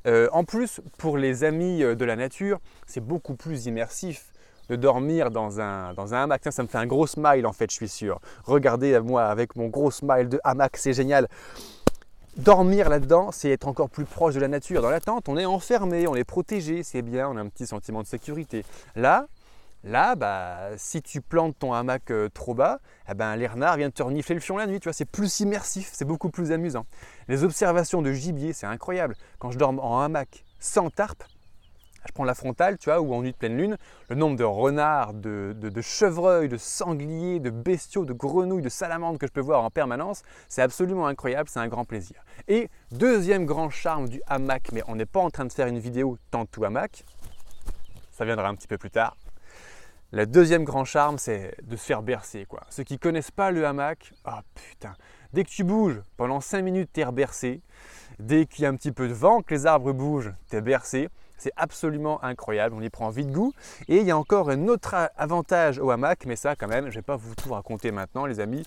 Euh, 0.06 0.28
en 0.34 0.44
plus, 0.44 0.82
pour 0.98 1.18
les 1.18 1.44
amis 1.44 1.82
euh, 1.82 1.96
de 1.96 2.04
la 2.04 2.16
nature, 2.16 2.60
c'est 2.88 3.00
beaucoup 3.00 3.36
plus 3.36 3.68
immersif 3.68 4.32
de 4.70 4.76
dormir 4.76 5.32
dans 5.32 5.60
un, 5.60 5.94
dans 5.94 6.14
un 6.14 6.24
hamac. 6.24 6.42
ça 6.50 6.64
me 6.64 6.68
fait 6.68 6.78
un 6.78 6.88
gros 6.88 7.08
smile 7.08 7.46
en 7.46 7.54
fait, 7.54 7.70
je 7.70 7.76
suis 7.76 7.90
sûr. 7.90 8.20
Regardez 8.44 9.00
moi 9.00 9.26
avec 9.26 9.56
mon 9.56 9.68
gros 9.68 9.92
smile 9.92 10.30
de 10.30 10.40
hamac, 10.44 10.78
c'est 10.78 10.94
génial. 10.94 11.28
Dormir 12.38 12.88
là-dedans, 12.88 13.32
c'est 13.32 13.50
être 13.50 13.68
encore 13.68 13.90
plus 13.90 14.06
proche 14.06 14.36
de 14.36 14.40
la 14.40 14.48
nature. 14.48 14.82
Dans 14.82 14.90
la 14.90 15.02
tente, 15.02 15.28
on 15.28 15.36
est 15.36 15.46
enfermé, 15.46 16.08
on 16.08 16.16
est 16.16 16.24
protégé, 16.24 16.82
c'est 16.82 17.02
bien, 17.02 17.28
on 17.28 17.36
a 17.36 17.42
un 17.42 17.50
petit 17.50 17.68
sentiment 17.68 18.02
de 18.02 18.08
sécurité. 18.08 18.64
Là, 18.96 19.28
là, 19.84 20.16
bah, 20.16 20.70
si 20.78 21.02
tu 21.02 21.20
plantes 21.20 21.60
ton 21.60 21.74
hamac 21.74 22.10
euh, 22.10 22.30
trop 22.34 22.54
bas, 22.54 22.80
eh 23.10 23.16
ben, 23.16 23.36
les 23.36 23.48
renards 23.48 23.76
viennent 23.76 23.92
te 23.92 24.02
renifler 24.02 24.36
le 24.36 24.40
fion 24.40 24.56
la 24.56 24.66
nuit. 24.66 24.80
Tu 24.80 24.86
vois, 24.86 24.94
c'est 24.94 25.04
plus 25.04 25.42
immersif, 25.42 25.90
c'est 25.92 26.06
beaucoup 26.06 26.30
plus 26.30 26.54
amusant. 26.54 26.86
Les 27.28 27.44
observations 27.44 28.02
de 28.02 28.14
gibier, 28.14 28.54
c'est 28.54 28.66
incroyable. 28.66 29.16
Quand 29.38 29.52
je 29.52 29.58
dors 29.58 29.72
en 29.84 30.00
hamac 30.00 30.46
sans 30.58 30.90
tarpe, 30.90 31.26
je 32.08 32.14
prends 32.14 32.24
la 32.24 32.36
frontale, 32.36 32.78
tu 32.78 32.90
vois, 32.90 33.02
ou 33.02 33.14
en 33.14 33.22
nuit 33.22 33.32
de 33.32 33.38
pleine 33.38 33.58
lune, 33.58 33.78
le 34.10 34.16
nombre 34.16 34.36
de 34.36 34.44
renards, 34.44 35.14
de, 35.14 35.82
chevreuils, 35.82 36.50
de 36.50 36.58
sangliers, 36.58 37.40
de 37.40 37.50
bestiaux, 37.50 38.06
de 38.06 38.14
grenouilles, 38.14 38.62
de 38.62 38.70
salamandres 38.70 39.20
que 39.20 39.28
je 39.28 39.32
peux 39.32 39.42
voir 39.42 39.64
en 39.64 39.70
permanence, 39.70 40.24
c'est 40.50 40.62
absolument 40.62 41.08
incroyable, 41.08 41.50
c'est 41.50 41.60
un 41.60 41.68
grand 41.68 41.86
plaisir. 41.86 42.24
Et 42.48 42.70
deuxième 42.92 43.46
grand 43.46 43.70
charme 43.70 44.10
du 44.10 44.22
hamac, 44.28 44.72
mais 44.74 44.84
on 44.88 44.96
n'est 44.96 45.06
pas 45.06 45.22
en 45.22 45.30
train 45.30 45.46
de 45.46 45.54
faire 45.54 45.68
une 45.68 45.80
vidéo 45.80 46.18
tant 46.32 46.46
tout 46.46 46.64
hamac, 46.64 47.06
ça 48.12 48.26
viendra 48.26 48.48
un 48.48 48.56
petit 48.56 48.68
peu 48.68 48.78
plus 48.78 48.92
tard. 48.92 49.16
Le 50.14 50.26
deuxième 50.28 50.66
grand 50.66 50.84
charme, 50.84 51.18
c'est 51.18 51.56
de 51.64 51.78
se 51.78 51.86
faire 51.86 52.04
bercer. 52.04 52.46
Quoi. 52.46 52.60
Ceux 52.70 52.84
qui 52.84 53.00
connaissent 53.00 53.32
pas 53.32 53.50
le 53.50 53.66
hamac, 53.66 54.12
ah 54.26 54.42
putain, 54.54 54.94
dès 55.32 55.46
que 55.46 55.50
tu 55.50 55.64
bouges 55.64 56.02
pendant 56.18 56.42
5 56.42 56.62
minutes, 56.64 56.90
tu 56.94 57.00
es 57.00 57.12
bercé. 57.14 57.62
Dès 58.20 58.46
qu'il 58.46 58.64
y 58.64 58.66
a 58.66 58.70
un 58.70 58.76
petit 58.76 58.92
peu 58.92 59.08
de 59.08 59.14
vent, 59.14 59.42
que 59.42 59.54
les 59.54 59.66
arbres 59.66 59.94
bougent, 59.94 60.34
tu 60.50 60.58
es 60.58 60.62
bercé. 60.62 61.08
C'est 61.42 61.54
absolument 61.56 62.24
incroyable, 62.24 62.76
on 62.78 62.82
y 62.82 62.90
prend 62.92 63.10
vite 63.10 63.32
goût. 63.32 63.52
Et 63.88 63.98
il 63.98 64.06
y 64.06 64.12
a 64.12 64.18
encore 64.18 64.52
un 64.52 64.68
autre 64.68 64.94
avantage 65.18 65.80
au 65.80 65.90
hamac, 65.90 66.28
mais 66.28 66.36
ça 66.36 66.56
quand 66.56 66.68
même, 66.68 66.84
je 66.86 66.90
ne 66.90 66.96
vais 66.98 67.02
pas 67.02 67.16
vous 67.16 67.34
tout 67.34 67.52
raconter 67.52 67.92
maintenant 67.92 68.28
les 68.28 68.40
amis, 68.40 68.64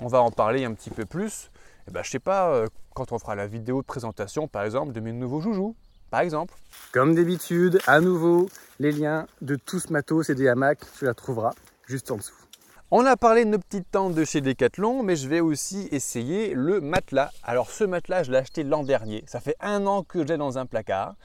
on 0.00 0.06
va 0.06 0.22
en 0.22 0.30
parler 0.30 0.64
un 0.64 0.72
petit 0.72 0.88
peu 0.88 1.04
plus. 1.04 1.50
Et 1.86 1.88
eh 1.88 1.90
ben, 1.90 2.02
je 2.02 2.08
sais 2.08 2.18
pas, 2.18 2.48
euh, 2.48 2.66
quand 2.94 3.12
on 3.12 3.18
fera 3.18 3.34
la 3.34 3.46
vidéo 3.46 3.82
de 3.82 3.86
présentation 3.86 4.48
par 4.48 4.62
exemple 4.62 4.92
de 4.92 5.00
mes 5.00 5.12
nouveaux 5.12 5.42
joujoux, 5.42 5.76
par 6.08 6.20
exemple. 6.20 6.54
Comme 6.92 7.14
d'habitude, 7.14 7.78
à 7.86 8.00
nouveau, 8.00 8.48
les 8.80 8.92
liens 8.92 9.26
de 9.42 9.56
tout 9.56 9.78
ce 9.78 9.92
matos 9.92 10.30
et 10.30 10.34
des 10.34 10.48
hamacs, 10.48 10.80
tu 10.98 11.04
la 11.04 11.12
trouveras 11.12 11.52
juste 11.86 12.10
en 12.10 12.16
dessous. 12.16 12.44
On 12.90 13.04
a 13.06 13.16
parlé 13.16 13.44
de 13.44 13.50
nos 13.50 13.58
petites 13.58 13.90
tentes 13.90 14.14
de 14.14 14.24
chez 14.24 14.40
Decathlon, 14.40 15.02
mais 15.02 15.16
je 15.16 15.28
vais 15.28 15.40
aussi 15.40 15.88
essayer 15.90 16.54
le 16.54 16.80
matelas. 16.80 17.32
Alors 17.42 17.70
ce 17.70 17.82
matelas, 17.82 18.22
je 18.22 18.30
l'ai 18.30 18.38
acheté 18.38 18.62
l'an 18.62 18.84
dernier. 18.84 19.24
Ça 19.26 19.40
fait 19.40 19.56
un 19.60 19.86
an 19.86 20.04
que 20.04 20.24
j'ai 20.24 20.36
dans 20.36 20.58
un 20.58 20.66
placard. 20.66 21.16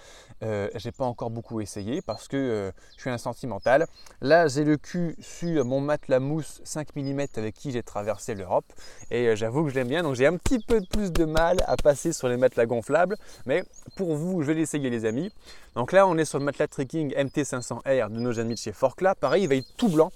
Euh, 0.42 0.70
j'ai 0.76 0.92
pas 0.92 1.04
encore 1.04 1.30
beaucoup 1.30 1.60
essayé 1.60 2.02
parce 2.02 2.28
que 2.28 2.38
euh, 2.38 2.72
je 2.96 3.02
suis 3.02 3.10
un 3.10 3.18
sentimental. 3.18 3.88
Là, 4.22 4.48
j'ai 4.48 4.64
le 4.64 4.78
cul 4.78 5.16
sur 5.20 5.66
mon 5.66 5.82
matelas 5.82 6.20
mousse 6.20 6.62
5 6.64 6.96
mm 6.96 7.22
avec 7.36 7.56
qui 7.56 7.72
j'ai 7.72 7.84
traversé 7.84 8.36
l'Europe 8.36 8.66
et 9.12 9.28
euh, 9.28 9.36
j'avoue 9.36 9.66
que 9.66 9.70
je 9.70 9.76
l'aime 9.76 9.90
bien. 9.90 10.04
Donc 10.04 10.16
j'ai 10.16 10.28
un 10.28 10.38
petit 10.38 10.60
peu 10.60 10.82
plus 10.82 11.12
de 11.12 11.26
mal 11.26 11.58
à 11.68 11.76
passer 11.76 12.14
sur 12.14 12.30
les 12.30 12.38
matelas 12.38 12.66
gonflables, 12.66 13.18
mais 13.46 13.64
pour 13.98 14.16
vous, 14.16 14.42
je 14.42 14.48
vais 14.48 14.54
l'essayer 14.54 14.90
les 14.90 15.06
amis. 15.06 15.32
Donc 15.76 15.92
là, 15.92 16.08
on 16.08 16.18
est 16.18 16.26
sur 16.26 16.40
le 16.40 16.46
matelas 16.46 16.68
trekking 16.68 17.14
MT500R 17.14 18.10
de 18.10 18.20
nos 18.20 18.40
amis 18.40 18.54
de 18.54 18.60
chez 18.60 18.72
Forcla. 18.72 19.16
Pareil, 19.16 19.44
il 19.44 19.50
va 19.50 19.56
être 19.56 19.76
tout 19.76 19.90
blanc. 19.90 20.12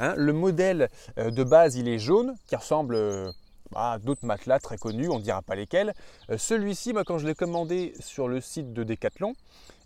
Hein. 0.00 0.14
Le 0.16 0.32
modèle 0.32 0.88
de 1.16 1.44
base, 1.44 1.76
il 1.76 1.88
est 1.88 1.98
jaune, 1.98 2.34
qui 2.46 2.56
ressemble 2.56 2.96
à 3.74 3.98
d'autres 3.98 4.24
matelas 4.24 4.58
très 4.58 4.78
connus, 4.78 5.08
on 5.08 5.18
ne 5.18 5.22
dira 5.22 5.42
pas 5.42 5.54
lesquels. 5.54 5.94
Celui-ci, 6.36 6.92
moi, 6.92 7.04
quand 7.04 7.18
je 7.18 7.26
l'ai 7.26 7.34
commandé 7.34 7.94
sur 8.00 8.28
le 8.28 8.40
site 8.40 8.72
de 8.72 8.84
Decathlon, 8.84 9.34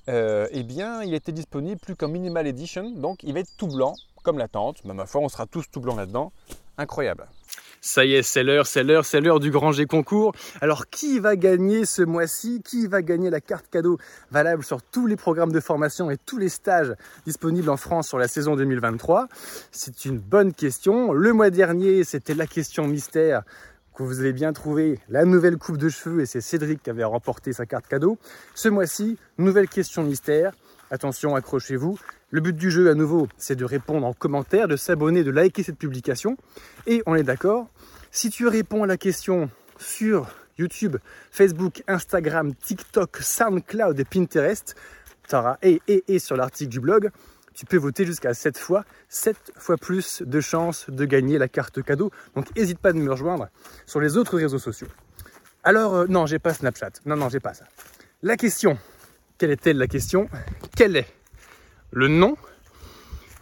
euh, 0.09 0.49
eh 0.51 0.63
bien, 0.63 1.03
il 1.03 1.15
était 1.15 1.33
disponible 1.33 1.81
plus 1.81 1.95
qu'en 1.95 2.09
minimal 2.09 2.47
edition, 2.47 2.91
donc 2.91 3.23
il 3.23 3.33
va 3.35 3.41
être 3.41 3.57
tout 3.57 3.69
blanc, 3.69 3.95
comme 4.23 4.39
la 4.39 4.49
tente. 4.49 4.85
Mais 4.85 4.95
ma 4.95 5.07
foi, 5.07 5.21
on 5.21 5.29
sera 5.29 5.47
tous 5.47 5.71
tout 5.71 5.81
blanc 5.81 5.97
là-dedans. 5.97 6.33
Incroyable. 6.79 7.27
Ça 7.85 8.05
y 8.05 8.15
est, 8.15 8.23
c'est 8.23 8.45
l'heure, 8.45 8.67
c'est 8.67 8.85
l'heure, 8.85 9.05
c'est 9.05 9.21
l'heure 9.21 9.41
du 9.41 9.51
grand 9.51 9.73
G 9.73 9.87
concours. 9.87 10.33
Alors, 10.61 10.89
qui 10.89 11.19
va 11.19 11.35
gagner 11.35 11.85
ce 11.85 12.03
mois-ci? 12.03 12.63
Qui 12.65 12.87
va 12.87 13.03
gagner 13.03 13.29
la 13.29 13.41
carte 13.41 13.67
cadeau 13.69 13.99
valable 14.31 14.63
sur 14.63 14.81
tous 14.83 15.07
les 15.07 15.17
programmes 15.17 15.51
de 15.51 15.59
formation 15.59 16.09
et 16.09 16.17
tous 16.17 16.39
les 16.39 16.49
stages 16.49 16.95
disponibles 17.27 17.69
en 17.69 17.77
France 17.77 18.09
sur 18.09 18.19
la 18.19 18.29
saison 18.29 18.55
2023 18.55 19.27
C'est 19.73 20.05
une 20.05 20.19
bonne 20.19 20.55
question. 20.55 21.13
Le 21.13 21.33
mois 21.33 21.51
dernier, 21.51 22.05
c'était 22.05 22.35
la 22.35 22.47
question 22.47 22.87
mystère 22.87 23.43
que 23.95 24.03
vous 24.03 24.21
avez 24.21 24.33
bien 24.33 24.53
trouvé 24.53 24.99
la 25.09 25.25
nouvelle 25.25 25.57
coupe 25.57 25.77
de 25.77 25.89
cheveux 25.89 26.21
et 26.21 26.27
c'est 26.27 26.41
Cédric 26.41 26.83
qui 26.83 26.91
avait 26.91 27.05
remporté 27.05 27.53
sa 27.53 27.67
carte 27.67 27.87
cadeau. 27.87 28.19
Ce 28.55 28.69
mois-ci, 28.69 29.19
nouvelle 29.39 29.69
question 29.69 30.03
mystère. 30.03 30.53
Attention, 30.91 31.35
accrochez-vous. 31.35 31.99
Le 32.31 32.41
but 32.41 32.57
du 32.57 32.71
jeu, 32.71 32.91
à 32.91 32.95
nouveau, 32.95 33.29
c'est 33.37 33.57
de 33.57 33.65
répondre 33.65 34.07
en 34.07 34.13
commentaire, 34.13 34.69
de 34.69 34.77
s'abonner, 34.77 35.25
de 35.25 35.31
liker 35.31 35.63
cette 35.63 35.79
publication. 35.79 36.37
Et 36.87 37.03
on 37.07 37.15
est 37.15 37.23
d'accord, 37.23 37.69
si 38.11 38.31
tu 38.31 38.47
réponds 38.47 38.83
à 38.83 38.87
la 38.87 38.97
question 38.97 39.51
sur 39.79 40.29
YouTube, 40.59 40.97
Facebook, 41.31 41.83
Instagram, 41.89 42.55
TikTok, 42.55 43.19
SoundCloud 43.19 43.99
et 44.01 44.05
Pinterest, 44.05 44.75
tu 45.29 45.35
auras 45.35 45.57
et, 45.63 45.81
et, 45.89 46.05
et 46.09 46.19
sur 46.19 46.37
l'article 46.37 46.71
du 46.71 46.81
blog, 46.81 47.11
tu 47.53 47.67
peux 47.67 47.77
voter 47.77 48.05
jusqu'à 48.05 48.35
7 48.35 48.59
fois, 48.59 48.85
7 49.09 49.37
fois 49.57 49.77
plus 49.77 50.23
de 50.23 50.41
chances 50.41 50.89
de 50.89 51.05
gagner 51.05 51.39
la 51.39 51.49
carte 51.49 51.83
cadeau. 51.83 52.11
Donc 52.35 52.55
n'hésite 52.57 52.79
pas 52.79 52.93
de 52.93 52.99
me 52.99 53.11
rejoindre 53.11 53.49
sur 53.87 54.01
les 54.01 54.17
autres 54.17 54.37
réseaux 54.37 54.59
sociaux. 54.59 54.89
Alors, 55.65 55.95
euh, 55.95 56.07
non, 56.09 56.27
j'ai 56.27 56.41
pas 56.41 56.55
Snapchat. 56.55 56.91
Non, 57.07 57.17
non, 57.17 57.29
j'ai 57.29 57.39
pas 57.39 57.55
ça. 57.55 57.65
La 58.23 58.37
question, 58.37 58.79
quelle 59.39 59.53
est-elle 59.53 59.79
la 59.79 59.87
question? 59.87 60.29
Quel 60.77 60.97
est 60.97 61.07
le 61.93 62.09
nom 62.09 62.37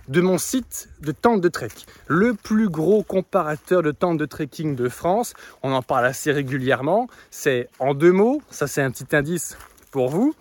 de 0.08 0.20
mon 0.20 0.38
site 0.38 0.88
de 1.00 1.12
tente 1.12 1.40
de 1.40 1.48
trek? 1.48 1.70
Le 2.08 2.34
plus 2.34 2.68
gros 2.68 3.02
comparateur 3.02 3.82
de 3.82 3.90
tente 3.90 4.18
de 4.18 4.26
trekking 4.26 4.76
de 4.76 4.88
France. 4.88 5.32
On 5.62 5.72
en 5.72 5.82
parle 5.82 6.04
assez 6.04 6.30
régulièrement. 6.30 7.08
C'est 7.30 7.70
en 7.78 7.94
deux 7.94 8.12
mots, 8.12 8.42
ça 8.50 8.66
c'est 8.66 8.82
un 8.82 8.90
petit 8.90 9.16
indice 9.16 9.56
pour 9.90 10.08
vous. 10.08 10.34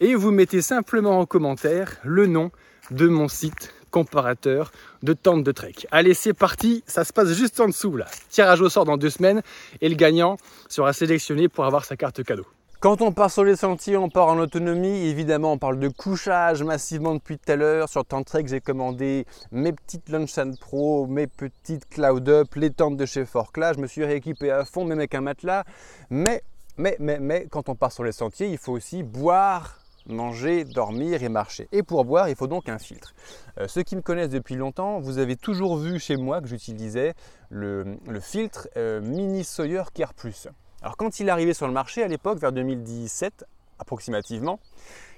Et 0.00 0.14
vous 0.14 0.32
mettez 0.32 0.62
simplement 0.62 1.18
en 1.18 1.26
commentaire 1.26 1.96
le 2.02 2.26
nom 2.26 2.50
de 2.90 3.08
mon 3.08 3.28
site 3.28 3.72
comparateur 3.90 4.72
de 5.02 5.12
tentes 5.12 5.44
de 5.44 5.52
trek. 5.52 5.74
Allez, 5.90 6.14
c'est 6.14 6.32
parti, 6.32 6.82
ça 6.86 7.04
se 7.04 7.12
passe 7.12 7.32
juste 7.32 7.60
en 7.60 7.66
dessous 7.66 7.96
là. 7.96 8.06
Tirage 8.30 8.60
au 8.60 8.68
sort 8.68 8.84
dans 8.84 8.96
deux 8.96 9.10
semaines 9.10 9.42
et 9.80 9.88
le 9.88 9.94
gagnant 9.94 10.38
sera 10.68 10.92
sélectionné 10.92 11.48
pour 11.48 11.64
avoir 11.64 11.84
sa 11.84 11.96
carte 11.96 12.24
cadeau. 12.24 12.46
Quand 12.82 13.00
on 13.00 13.12
part 13.12 13.30
sur 13.30 13.44
les 13.44 13.54
sentiers, 13.54 13.96
on 13.96 14.08
part 14.08 14.26
en 14.26 14.38
autonomie. 14.38 15.06
Évidemment, 15.06 15.52
on 15.52 15.58
parle 15.58 15.78
de 15.78 15.86
couchage 15.86 16.64
massivement 16.64 17.14
depuis 17.14 17.38
tout 17.38 17.52
à 17.52 17.54
l'heure. 17.54 17.88
Sur 17.88 18.04
Trek, 18.04 18.44
j'ai 18.48 18.60
commandé 18.60 19.24
mes 19.52 19.72
petites 19.72 20.08
Lunchand 20.08 20.50
Pro, 20.60 21.06
mes 21.06 21.28
petites 21.28 21.88
Cloud 21.88 22.28
Up, 22.28 22.48
les 22.56 22.70
tentes 22.70 22.96
de 22.96 23.06
chez 23.06 23.24
Forclaz. 23.24 23.74
Je 23.76 23.80
me 23.80 23.86
suis 23.86 24.04
rééquipé 24.04 24.50
à 24.50 24.64
fond, 24.64 24.84
même 24.84 24.98
avec 24.98 25.14
un 25.14 25.20
matelas. 25.20 25.62
Mais, 26.10 26.42
mais, 26.76 26.96
mais, 26.98 27.20
mais, 27.20 27.46
quand 27.48 27.68
on 27.68 27.76
part 27.76 27.92
sur 27.92 28.02
les 28.02 28.10
sentiers, 28.10 28.48
il 28.48 28.58
faut 28.58 28.72
aussi 28.72 29.04
boire 29.04 29.78
manger, 30.06 30.64
dormir 30.64 31.22
et 31.22 31.28
marcher. 31.28 31.68
Et 31.72 31.82
pour 31.82 32.04
boire, 32.04 32.28
il 32.28 32.36
faut 32.36 32.46
donc 32.46 32.68
un 32.68 32.78
filtre. 32.78 33.14
Euh, 33.58 33.68
ceux 33.68 33.82
qui 33.82 33.96
me 33.96 34.02
connaissent 34.02 34.30
depuis 34.30 34.56
longtemps, 34.56 35.00
vous 35.00 35.18
avez 35.18 35.36
toujours 35.36 35.76
vu 35.76 35.98
chez 35.98 36.16
moi 36.16 36.40
que 36.40 36.48
j'utilisais 36.48 37.14
le, 37.50 37.98
filtre 38.20 38.68
euh, 38.76 39.00
Mini 39.00 39.44
Sawyer 39.44 39.84
Care 39.94 40.14
Plus. 40.14 40.48
Alors 40.82 40.96
quand 40.96 41.20
il 41.20 41.28
est 41.28 41.30
arrivé 41.30 41.54
sur 41.54 41.66
le 41.66 41.72
marché 41.72 42.02
à 42.02 42.08
l'époque, 42.08 42.38
vers 42.38 42.52
2017 42.52 43.44
approximativement, 43.78 44.60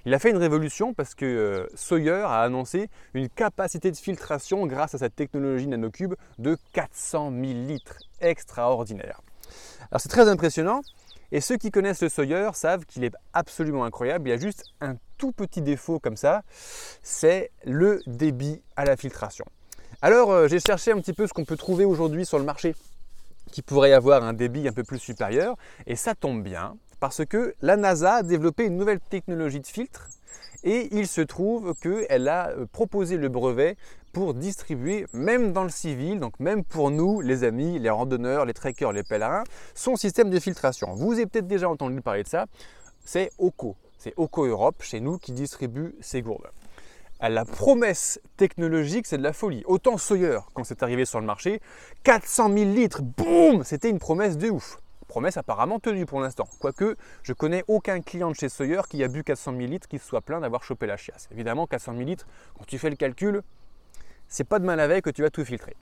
il 0.07 0.13
a 0.13 0.19
fait 0.19 0.31
une 0.31 0.37
révolution 0.37 0.93
parce 0.93 1.15
que 1.15 1.25
euh, 1.25 1.67
Sawyer 1.75 2.23
a 2.27 2.41
annoncé 2.41 2.91
une 3.15 3.29
capacité 3.29 3.91
de 3.91 3.97
filtration 3.97 4.67
grâce 4.67 4.95
à 4.95 4.99
cette 4.99 5.17
technologie 5.17 5.67
nanocube 5.67 6.15
de 6.39 6.59
400 6.73 7.31
000 7.31 7.43
litres. 7.67 7.99
Extraordinaire. 8.21 9.21
Alors 9.91 10.01
c'est 10.01 10.09
très 10.09 10.29
impressionnant 10.29 10.83
et 11.33 11.41
ceux 11.41 11.57
qui 11.57 11.71
connaissent 11.71 12.03
le 12.03 12.09
Sawyer 12.09 12.51
savent 12.55 12.85
qu'il 12.85 13.05
est 13.05 13.13
absolument 13.33 13.85
incroyable. 13.85 14.29
Il 14.29 14.31
y 14.31 14.35
a 14.35 14.39
juste 14.39 14.65
un 14.81 14.97
tout 15.19 15.33
petit 15.33 15.63
défaut 15.63 15.99
comme 15.99 16.17
ça, 16.17 16.43
c'est 17.03 17.51
le 17.65 18.01
débit 18.07 18.63
à 18.77 18.85
la 18.85 18.97
filtration. 18.97 19.45
Alors 20.03 20.33
euh, 20.33 20.49
j'ai 20.49 20.61
cherché 20.61 20.93
un 20.93 21.01
petit 21.01 21.13
peu 21.13 21.27
ce 21.27 21.33
qu'on 21.33 21.45
peut 21.45 21.57
trouver 21.57 21.85
aujourd'hui 21.85 22.27
sur 22.27 22.39
le 22.39 22.45
marché 22.45 22.75
qui 23.53 23.63
pourrait 23.63 23.93
avoir 23.93 24.25
un 24.25 24.33
débit 24.33 24.67
un 24.69 24.73
peu 24.73 24.85
plus 24.85 24.99
supérieur 24.99 25.57
et 25.87 25.97
ça 25.97 26.15
tombe 26.15 26.43
bien 26.43 26.77
parce 27.01 27.25
que 27.25 27.55
la 27.63 27.77
NASA 27.77 28.17
a 28.17 28.23
développé 28.23 28.65
une 28.65 28.77
nouvelle 28.77 29.01
technologie 29.01 29.61
de 29.61 29.67
filtre 29.67 30.09
et 30.63 30.89
il 30.93 31.07
se 31.07 31.21
trouve 31.21 31.75
qu'elle 31.75 32.29
a 32.29 32.51
euh, 32.51 32.67
proposé 32.67 33.17
le 33.17 33.29
brevet 33.29 33.77
pour 34.15 34.33
distribuer, 34.33 35.07
même 35.13 35.53
dans 35.53 35.65
le 35.65 35.69
civil, 35.69 36.21
donc 36.21 36.39
même 36.39 36.65
pour 36.65 36.91
nous, 36.91 37.21
les 37.21 37.43
amis, 37.43 37.79
les 37.81 37.91
randonneurs, 37.91 38.47
les 38.47 38.55
trekkers, 38.55 38.93
les 38.93 39.03
pèlerins, 39.03 39.43
son 39.75 39.97
système 39.97 40.31
de 40.31 40.39
filtration. 40.39 40.95
Vous 40.95 41.15
avez 41.15 41.27
peut-être 41.27 41.49
déjà 41.49 41.69
entendu 41.69 42.01
parler 42.01 42.23
de 42.23 42.29
ça, 42.29 42.47
c'est 43.05 43.33
OCO. 43.39 43.77
C'est 43.99 44.15
OCO 44.17 44.47
Europe, 44.47 44.83
chez 44.83 45.01
nous, 45.01 45.19
qui 45.19 45.33
distribue 45.33 45.97
ces 46.01 46.23
gourdes. 46.23 46.49
La 47.21 47.45
promesse 47.45 48.21
technologique, 48.37 49.07
c'est 49.07 49.19
de 49.19 49.23
la 49.23 49.33
folie. 49.33 49.65
Autant 49.67 49.99
Sawyer, 49.99 50.41
quand 50.53 50.63
c'est 50.63 50.83
arrivé 50.83 51.05
sur 51.05 51.21
le 51.21 51.27
marché, 51.27 51.61
400 52.05 52.53
000 52.53 52.71
litres, 52.71 53.03
boum 53.03 53.65
C'était 53.65 53.91
une 53.91 53.99
promesse 53.99 54.39
de 54.39 54.49
ouf. 54.49 54.79
Promesse 55.09 55.37
apparemment 55.37 55.81
tenue 55.81 56.07
pour 56.07 56.21
l'instant. 56.21 56.47
Quoique, 56.61 56.97
je 57.23 57.33
connais 57.33 57.65
aucun 57.67 58.01
client 58.01 58.31
de 58.31 58.37
chez 58.37 58.49
Sawyer 58.49 58.83
qui 58.89 59.03
a 59.03 59.09
bu 59.09 59.25
400 59.25 59.53
000 59.57 59.67
litres 59.67 59.89
qui 59.89 59.99
soit 59.99 60.21
plein 60.21 60.41
d'avoir 60.41 60.63
chopé 60.63 60.87
la 60.87 60.97
chiasse. 60.97 61.29
Évidemment, 61.33 61.67
400 61.67 61.93
000 61.97 62.05
litres, 62.05 62.27
quand 62.57 62.65
tu 62.67 62.79
fais 62.79 62.91
le 62.91 62.97
calcul, 62.97 63.43
c'est 64.35 64.43
pas 64.43 64.59
de 64.59 64.65
mal 64.65 64.79
la 64.79 64.89
veille 64.89 65.01
que 65.01 65.11
tu 65.11 65.23
vas 65.23 65.31
tout 65.31 65.45
filtrer. 65.45 65.77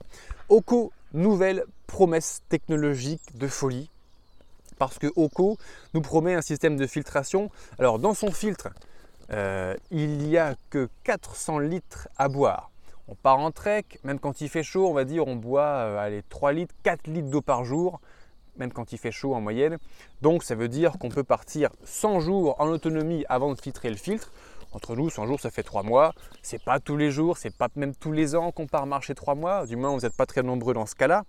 Oko, 0.47 0.91
nouvelle 1.11 1.65
promesse 1.87 2.43
technologique 2.49 3.35
de 3.35 3.47
folie. 3.47 3.89
Parce 4.77 4.99
que 4.99 5.07
Oko 5.15 5.57
nous 5.95 6.01
promet 6.01 6.35
un 6.35 6.43
système 6.43 6.77
de 6.77 6.85
filtration. 6.85 7.49
Alors, 7.79 7.97
dans 7.97 8.13
son 8.13 8.31
filtre, 8.31 8.69
euh, 9.31 9.75
il 9.89 10.19
n'y 10.19 10.37
a 10.37 10.53
que 10.69 10.87
400 11.03 11.59
litres 11.59 12.07
à 12.19 12.29
boire. 12.29 12.69
On 13.07 13.15
part 13.15 13.39
en 13.39 13.49
trek, 13.49 13.85
même 14.03 14.19
quand 14.19 14.39
il 14.39 14.49
fait 14.49 14.63
chaud, 14.63 14.87
on 14.87 14.93
va 14.93 15.03
dire 15.03 15.27
on 15.27 15.35
boit 15.35 15.65
euh, 15.65 15.97
allez, 15.97 16.21
3 16.29 16.53
litres, 16.53 16.75
4 16.83 17.07
litres 17.07 17.29
d'eau 17.29 17.41
par 17.41 17.65
jour 17.65 17.99
même 18.57 18.71
quand 18.71 18.93
il 18.93 18.97
fait 18.97 19.11
chaud 19.11 19.33
en 19.33 19.41
moyenne. 19.41 19.77
Donc 20.21 20.43
ça 20.43 20.55
veut 20.55 20.67
dire 20.67 20.93
qu'on 20.99 21.09
peut 21.09 21.23
partir 21.23 21.69
100 21.85 22.19
jours 22.19 22.55
en 22.59 22.67
autonomie 22.67 23.25
avant 23.29 23.53
de 23.53 23.59
filtrer 23.59 23.89
le 23.89 23.95
filtre. 23.95 24.31
Entre 24.73 24.95
nous, 24.95 25.09
100 25.09 25.27
jours, 25.27 25.39
ça 25.39 25.51
fait 25.51 25.63
3 25.63 25.83
mois. 25.83 26.13
C'est 26.41 26.63
pas 26.63 26.79
tous 26.79 26.97
les 26.97 27.11
jours, 27.11 27.37
c'est 27.37 27.55
pas 27.55 27.69
même 27.75 27.95
tous 27.95 28.11
les 28.11 28.35
ans 28.35 28.51
qu'on 28.51 28.67
part 28.67 28.85
marcher 28.85 29.13
3 29.13 29.35
mois. 29.35 29.65
Du 29.65 29.75
moins, 29.75 29.93
vous 29.93 30.01
n'êtes 30.01 30.17
pas 30.17 30.25
très 30.25 30.43
nombreux 30.43 30.73
dans 30.73 30.85
ce 30.85 30.95
cas-là. 30.95 31.23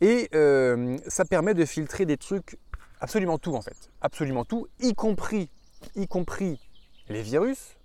Et 0.00 0.28
euh, 0.34 0.98
ça 1.06 1.24
permet 1.24 1.54
de 1.54 1.64
filtrer 1.64 2.06
des 2.06 2.16
trucs, 2.16 2.58
absolument 3.00 3.38
tout 3.38 3.54
en 3.54 3.62
fait. 3.62 3.90
Absolument 4.00 4.44
tout, 4.44 4.66
y 4.80 4.94
compris, 4.94 5.48
y 5.94 6.08
compris 6.08 6.60
les 7.08 7.22
virus. 7.22 7.76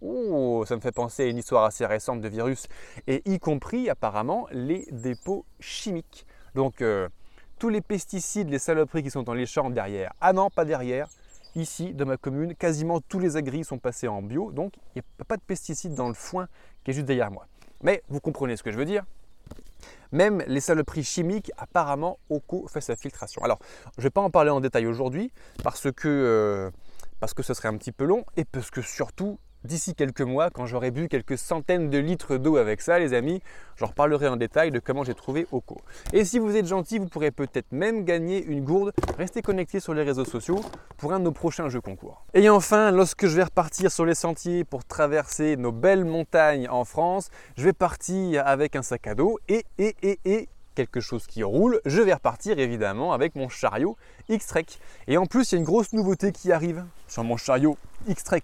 Oh, 0.00 0.64
ça 0.66 0.74
me 0.74 0.80
fait 0.80 0.92
penser 0.92 1.22
à 1.22 1.26
une 1.26 1.38
histoire 1.38 1.64
assez 1.64 1.86
récente 1.86 2.20
de 2.20 2.28
virus. 2.28 2.66
Et 3.06 3.22
y 3.24 3.38
compris 3.38 3.88
apparemment 3.88 4.48
les 4.50 4.86
dépôts 4.90 5.46
chimiques. 5.60 6.26
Donc, 6.54 6.82
euh, 6.82 7.08
tous 7.58 7.68
les 7.68 7.80
pesticides, 7.80 8.50
les 8.50 8.58
saloperies 8.58 9.04
qui 9.04 9.10
sont 9.10 9.22
dans 9.22 9.34
les 9.34 9.46
champs 9.46 9.70
derrière. 9.70 10.12
Ah 10.20 10.32
non, 10.32 10.50
pas 10.50 10.64
derrière. 10.64 11.06
Ici, 11.54 11.92
dans 11.92 12.06
ma 12.06 12.16
commune, 12.16 12.54
quasiment 12.54 13.00
tous 13.00 13.18
les 13.18 13.36
agris 13.36 13.64
sont 13.64 13.78
passés 13.78 14.08
en 14.08 14.22
bio, 14.22 14.52
donc 14.52 14.74
il 14.94 14.98
n'y 14.98 15.02
a 15.20 15.24
pas 15.24 15.36
de 15.36 15.42
pesticides 15.42 15.94
dans 15.94 16.08
le 16.08 16.14
foin 16.14 16.48
qui 16.82 16.92
est 16.92 16.94
juste 16.94 17.06
derrière 17.06 17.30
moi. 17.30 17.46
Mais 17.82 18.02
vous 18.08 18.20
comprenez 18.20 18.56
ce 18.56 18.62
que 18.62 18.72
je 18.72 18.78
veux 18.78 18.84
dire 18.84 19.04
même 20.12 20.44
les 20.46 20.60
saloperies 20.60 21.04
chimiques, 21.04 21.50
apparemment, 21.56 22.18
OCO 22.28 22.68
fait 22.68 22.80
sa 22.80 22.96
filtration. 22.96 23.42
Alors, 23.42 23.58
je 23.96 24.00
ne 24.00 24.04
vais 24.04 24.10
pas 24.10 24.20
en 24.20 24.30
parler 24.30 24.50
en 24.50 24.60
détail 24.60 24.86
aujourd'hui 24.86 25.32
parce 25.64 25.90
que, 25.90 26.08
euh, 26.08 26.70
parce 27.18 27.34
que 27.34 27.42
ce 27.42 27.54
serait 27.54 27.68
un 27.68 27.76
petit 27.76 27.92
peu 27.92 28.04
long 28.04 28.24
et 28.36 28.44
parce 28.44 28.70
que 28.70 28.82
surtout, 28.82 29.38
d'ici 29.64 29.94
quelques 29.94 30.22
mois, 30.22 30.50
quand 30.50 30.66
j'aurai 30.66 30.90
bu 30.90 31.08
quelques 31.08 31.38
centaines 31.38 31.90
de 31.90 31.98
litres 31.98 32.36
d'eau 32.36 32.56
avec 32.56 32.80
ça, 32.80 32.98
les 32.98 33.14
amis, 33.14 33.42
j'en 33.76 33.86
reparlerai 33.86 34.28
en 34.28 34.36
détail 34.36 34.70
de 34.70 34.78
comment 34.78 35.04
j'ai 35.04 35.14
trouvé 35.14 35.46
Oko. 35.52 35.80
Et 36.12 36.24
si 36.24 36.38
vous 36.38 36.56
êtes 36.56 36.66
gentil, 36.66 36.98
vous 36.98 37.08
pourrez 37.08 37.30
peut-être 37.30 37.72
même 37.72 38.04
gagner 38.04 38.44
une 38.44 38.64
gourde. 38.64 38.92
Restez 39.18 39.42
connectés 39.42 39.80
sur 39.80 39.94
les 39.94 40.02
réseaux 40.02 40.24
sociaux 40.24 40.60
pour 40.96 41.12
un 41.12 41.18
de 41.18 41.24
nos 41.24 41.32
prochains 41.32 41.68
jeux 41.68 41.80
concours. 41.80 42.24
Et 42.34 42.48
enfin, 42.48 42.90
lorsque 42.90 43.26
je 43.26 43.36
vais 43.36 43.44
repartir 43.44 43.90
sur 43.90 44.04
les 44.04 44.14
sentiers 44.14 44.64
pour 44.64 44.84
traverser 44.84 45.56
nos 45.56 45.72
belles 45.72 46.04
montagnes 46.04 46.68
en 46.68 46.84
France, 46.84 47.30
je 47.56 47.64
vais 47.64 47.72
partir 47.72 48.46
avec 48.46 48.76
un 48.76 48.82
sac 48.82 49.06
à 49.06 49.14
dos 49.14 49.38
et, 49.48 49.64
et, 49.78 49.94
et, 50.02 50.18
et 50.24 50.48
quelque 50.74 51.00
chose 51.00 51.26
qui 51.26 51.42
roule, 51.42 51.80
je 51.84 52.00
vais 52.00 52.14
repartir 52.14 52.58
évidemment 52.58 53.12
avec 53.12 53.36
mon 53.36 53.48
chariot 53.48 53.96
X-Trek. 54.28 54.64
Et 55.06 55.18
en 55.18 55.26
plus, 55.26 55.52
il 55.52 55.54
y 55.54 55.56
a 55.56 55.58
une 55.58 55.64
grosse 55.64 55.92
nouveauté 55.92 56.32
qui 56.32 56.50
arrive 56.50 56.84
sur 57.08 57.24
mon 57.24 57.36
chariot 57.36 57.76
X-Trek 58.08 58.42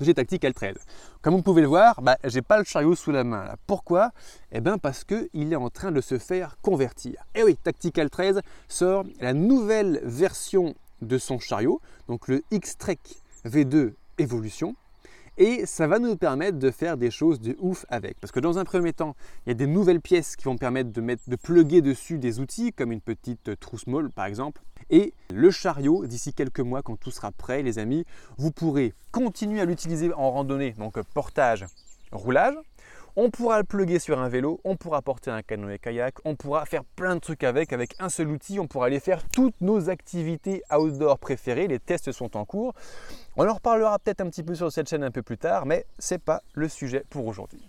j'ai 0.00 0.14
Tactique 0.14 0.42
L13. 0.42 0.74
Comme 1.22 1.34
vous 1.34 1.42
pouvez 1.42 1.62
le 1.62 1.68
voir, 1.68 2.02
bah, 2.02 2.18
je 2.24 2.34
n'ai 2.34 2.42
pas 2.42 2.58
le 2.58 2.64
chariot 2.64 2.94
sous 2.94 3.12
la 3.12 3.24
main. 3.24 3.54
Pourquoi? 3.66 4.12
Eh 4.52 4.60
bien 4.60 4.78
parce 4.78 5.04
qu'il 5.04 5.52
est 5.52 5.56
en 5.56 5.70
train 5.70 5.92
de 5.92 6.00
se 6.00 6.18
faire 6.18 6.58
convertir. 6.62 7.14
Et 7.34 7.40
eh 7.40 7.42
oui, 7.44 7.56
Tactical 7.56 8.10
13 8.10 8.40
sort 8.68 9.04
la 9.20 9.32
nouvelle 9.32 10.00
version 10.04 10.74
de 11.02 11.18
son 11.18 11.38
chariot, 11.38 11.80
donc 12.08 12.28
le 12.28 12.42
X-Trek 12.50 12.98
V2 13.44 13.92
Evolution. 14.18 14.74
Et 15.38 15.66
ça 15.66 15.86
va 15.86 15.98
nous 15.98 16.16
permettre 16.16 16.58
de 16.58 16.70
faire 16.70 16.96
des 16.96 17.10
choses 17.10 17.40
de 17.40 17.56
ouf 17.58 17.84
avec. 17.90 18.18
Parce 18.20 18.32
que 18.32 18.40
dans 18.40 18.58
un 18.58 18.64
premier 18.64 18.94
temps, 18.94 19.14
il 19.44 19.50
y 19.50 19.52
a 19.52 19.54
des 19.54 19.66
nouvelles 19.66 20.00
pièces 20.00 20.34
qui 20.34 20.44
vont 20.44 20.56
permettre 20.56 20.92
de, 20.92 21.00
mettre, 21.02 21.28
de 21.28 21.36
plugger 21.36 21.82
dessus 21.82 22.18
des 22.18 22.40
outils, 22.40 22.72
comme 22.72 22.90
une 22.90 23.02
petite 23.02 23.58
trousse 23.60 23.86
molle 23.86 24.10
par 24.10 24.24
exemple. 24.24 24.62
Et 24.90 25.12
le 25.32 25.50
chariot, 25.50 26.06
d'ici 26.06 26.32
quelques 26.32 26.60
mois, 26.60 26.82
quand 26.82 26.96
tout 26.96 27.10
sera 27.10 27.32
prêt, 27.32 27.62
les 27.62 27.78
amis, 27.78 28.04
vous 28.38 28.52
pourrez 28.52 28.94
continuer 29.10 29.60
à 29.60 29.64
l'utiliser 29.64 30.12
en 30.12 30.30
randonnée, 30.30 30.72
donc 30.72 31.00
portage, 31.14 31.66
roulage. 32.12 32.54
On 33.18 33.30
pourra 33.30 33.56
le 33.56 33.64
plugger 33.64 33.98
sur 33.98 34.18
un 34.18 34.28
vélo, 34.28 34.60
on 34.62 34.76
pourra 34.76 35.00
porter 35.00 35.30
un 35.30 35.40
canoë 35.40 35.78
kayak, 35.78 36.16
on 36.26 36.36
pourra 36.36 36.66
faire 36.66 36.84
plein 36.84 37.14
de 37.14 37.20
trucs 37.20 37.44
avec, 37.44 37.72
avec 37.72 37.94
un 37.98 38.10
seul 38.10 38.28
outil, 38.28 38.60
on 38.60 38.66
pourra 38.66 38.86
aller 38.86 39.00
faire 39.00 39.26
toutes 39.30 39.58
nos 39.62 39.88
activités 39.88 40.62
outdoor 40.70 41.18
préférées. 41.18 41.66
Les 41.66 41.78
tests 41.78 42.12
sont 42.12 42.36
en 42.36 42.44
cours. 42.44 42.74
On 43.38 43.48
en 43.48 43.54
reparlera 43.54 43.98
peut-être 43.98 44.20
un 44.20 44.28
petit 44.28 44.42
peu 44.42 44.54
sur 44.54 44.70
cette 44.70 44.90
chaîne 44.90 45.02
un 45.02 45.10
peu 45.10 45.22
plus 45.22 45.38
tard, 45.38 45.64
mais 45.64 45.86
ce 45.98 46.14
n'est 46.14 46.18
pas 46.18 46.42
le 46.52 46.68
sujet 46.68 47.04
pour 47.08 47.26
aujourd'hui. 47.26 47.66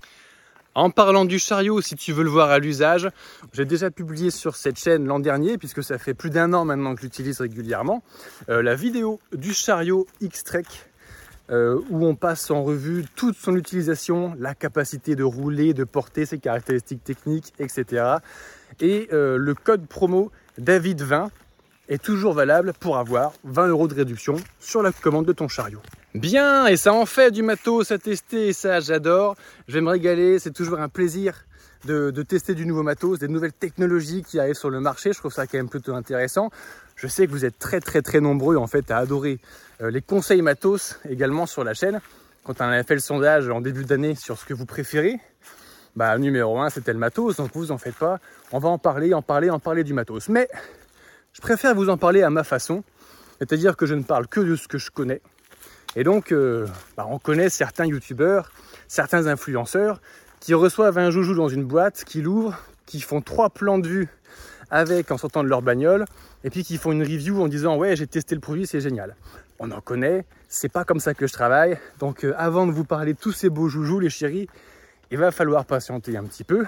En 0.77 0.91
parlant 0.91 1.25
du 1.25 1.39
chariot, 1.39 1.81
si 1.81 1.95
tu 1.95 2.13
veux 2.13 2.23
le 2.23 2.29
voir 2.29 2.51
à 2.51 2.59
l'usage, 2.59 3.09
j'ai 3.51 3.65
déjà 3.65 3.89
publié 3.89 4.29
sur 4.29 4.55
cette 4.55 4.77
chaîne 4.77 5.07
l'an 5.07 5.17
dernier, 5.17 5.57
puisque 5.57 5.81
ça 5.83 5.97
fait 5.97 6.13
plus 6.13 6.29
d'un 6.29 6.53
an 6.53 6.65
maintenant 6.65 6.93
que 6.93 7.01
j'utilise 7.01 7.41
régulièrement, 7.41 8.03
euh, 8.49 8.61
la 8.61 8.75
vidéo 8.75 9.19
du 9.33 9.55
chariot 9.55 10.05
X-Trek, 10.21 10.65
euh, 11.49 11.81
où 11.89 12.05
on 12.05 12.13
passe 12.13 12.51
en 12.51 12.61
revue 12.61 13.05
toute 13.15 13.35
son 13.35 13.55
utilisation, 13.55 14.35
la 14.37 14.53
capacité 14.53 15.15
de 15.15 15.23
rouler, 15.23 15.73
de 15.73 15.83
porter, 15.83 16.27
ses 16.27 16.37
caractéristiques 16.37 17.03
techniques, 17.03 17.53
etc. 17.57 18.17
Et 18.79 19.09
euh, 19.13 19.35
le 19.35 19.55
code 19.55 19.87
promo 19.87 20.31
David20 20.61 21.29
est 21.89 22.03
toujours 22.03 22.33
valable 22.33 22.73
pour 22.79 22.99
avoir 22.99 23.33
20 23.45 23.69
euros 23.69 23.87
de 23.87 23.95
réduction 23.95 24.35
sur 24.59 24.83
la 24.83 24.91
commande 24.91 25.25
de 25.25 25.33
ton 25.33 25.47
chariot. 25.47 25.81
Bien, 26.15 26.67
et 26.67 26.77
ça 26.77 26.93
en 26.93 27.05
fait 27.05 27.31
du 27.31 27.43
matos 27.43 27.91
à 27.91 27.97
tester, 27.97 28.47
et 28.47 28.53
ça 28.53 28.79
j'adore. 28.79 29.35
Je 29.67 29.73
vais 29.73 29.81
me 29.81 29.89
régaler, 29.89 30.39
c'est 30.39 30.53
toujours 30.53 30.79
un 30.79 30.87
plaisir 30.87 31.45
de, 31.85 32.11
tester 32.23 32.55
du 32.55 32.65
nouveau 32.65 32.81
matos, 32.81 33.19
des 33.19 33.27
nouvelles 33.27 33.53
technologies 33.53 34.23
qui 34.23 34.39
arrivent 34.39 34.55
sur 34.55 34.69
le 34.69 34.79
marché. 34.79 35.13
Je 35.13 35.19
trouve 35.19 35.33
ça 35.33 35.45
quand 35.45 35.57
même 35.57 35.69
plutôt 35.69 35.93
intéressant. 35.93 36.49
Je 36.95 37.07
sais 37.07 37.27
que 37.27 37.31
vous 37.31 37.45
êtes 37.45 37.59
très 37.59 37.81
très 37.81 38.01
très 38.01 38.21
nombreux 38.21 38.55
en 38.55 38.67
fait 38.67 38.89
à 38.89 38.97
adorer 38.97 39.39
euh, 39.81 39.91
les 39.91 40.01
conseils 40.01 40.41
matos 40.41 40.97
également 41.09 41.45
sur 41.45 41.63
la 41.63 41.73
chaîne. 41.73 41.99
Quand 42.43 42.61
on 42.61 42.65
avait 42.65 42.83
fait 42.83 42.95
le 42.95 43.01
sondage 43.01 43.49
en 43.49 43.59
début 43.59 43.83
d'année 43.83 44.15
sur 44.15 44.39
ce 44.39 44.45
que 44.45 44.53
vous 44.53 44.65
préférez, 44.65 45.19
bah 45.95 46.17
numéro 46.17 46.57
1 46.57 46.69
c'était 46.69 46.93
le 46.93 46.99
matos, 46.99 47.35
donc 47.35 47.51
vous 47.53 47.71
en 47.71 47.77
faites 47.77 47.95
pas. 47.95 48.19
On 48.53 48.59
va 48.59 48.69
en 48.69 48.77
parler, 48.77 49.13
en 49.13 49.21
parler, 49.21 49.49
en 49.49 49.59
parler 49.59 49.83
du 49.83 49.93
matos. 49.93 50.29
Mais 50.29 50.47
je 51.33 51.41
préfère 51.41 51.75
vous 51.75 51.89
en 51.89 51.97
parler 51.97 52.23
à 52.23 52.29
ma 52.29 52.45
façon, 52.45 52.83
c'est-à-dire 53.39 53.75
que 53.75 53.85
je 53.85 53.93
ne 53.93 54.03
parle 54.03 54.27
que 54.27 54.39
de 54.39 54.55
ce 54.55 54.67
que 54.69 54.77
je 54.77 54.89
connais 54.89 55.21
et 55.97 56.03
donc, 56.03 56.31
euh, 56.31 56.67
bah, 56.95 57.07
on 57.09 57.17
connaît 57.17 57.49
certains 57.49 57.87
youtubeurs, 57.87 58.51
certains 58.87 59.25
influenceurs 59.25 59.99
qui 60.39 60.53
reçoivent 60.53 60.99
un 60.99 61.09
joujou 61.09 61.33
dans 61.33 61.49
une 61.49 61.63
boîte, 61.63 62.03
qui 62.05 62.21
l'ouvrent, 62.21 62.55
qui 62.85 63.01
font 63.01 63.19
trois 63.19 63.49
plans 63.49 63.79
de 63.79 63.87
vue 63.87 64.07
avec 64.69 65.09
en 65.09 65.17
sortant 65.17 65.43
de 65.43 65.49
leur 65.49 65.63
bagnole, 65.63 66.05
et 66.43 66.51
puis 66.51 66.63
qui 66.63 66.77
font 66.77 66.91
une 66.91 67.01
review 67.01 67.41
en 67.41 67.47
disant 67.47 67.77
ouais 67.77 67.95
j'ai 67.95 68.05
testé 68.05 68.35
le 68.35 68.41
produit, 68.41 68.67
c'est 68.67 68.79
génial. 68.79 69.15
on 69.57 69.71
en 69.71 69.81
connaît, 69.81 70.23
c'est 70.49 70.71
pas 70.71 70.83
comme 70.83 70.99
ça 70.99 71.15
que 71.15 71.25
je 71.25 71.33
travaille. 71.33 71.79
Donc 71.97 72.23
euh, 72.23 72.35
avant 72.37 72.67
de 72.67 72.71
vous 72.71 72.83
parler 72.83 73.13
de 73.13 73.19
tous 73.19 73.31
ces 73.31 73.49
beaux 73.49 73.67
joujoux, 73.67 73.99
les 73.99 74.11
chéris, 74.11 74.47
il 75.09 75.17
va 75.17 75.31
falloir 75.31 75.65
patienter 75.65 76.15
un 76.15 76.25
petit 76.25 76.43
peu. 76.43 76.67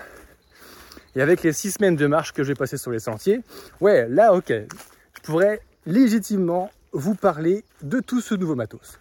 Et 1.16 1.22
avec 1.22 1.44
les 1.44 1.54
six 1.54 1.70
semaines 1.74 1.96
de 1.96 2.08
marche 2.08 2.34
que 2.34 2.42
je 2.42 2.48
vais 2.48 2.56
passer 2.56 2.78
sur 2.78 2.90
les 2.90 3.00
sentiers, 3.00 3.42
ouais, 3.80 4.08
là, 4.10 4.34
ok, 4.34 4.52
je 4.52 5.22
pourrais 5.22 5.62
légitimement 5.86 6.72
vous 6.94 7.14
parler 7.14 7.64
de 7.84 8.00
tout 8.00 8.22
ce 8.22 8.34
nouveau 8.34 8.56
matos. 8.56 8.98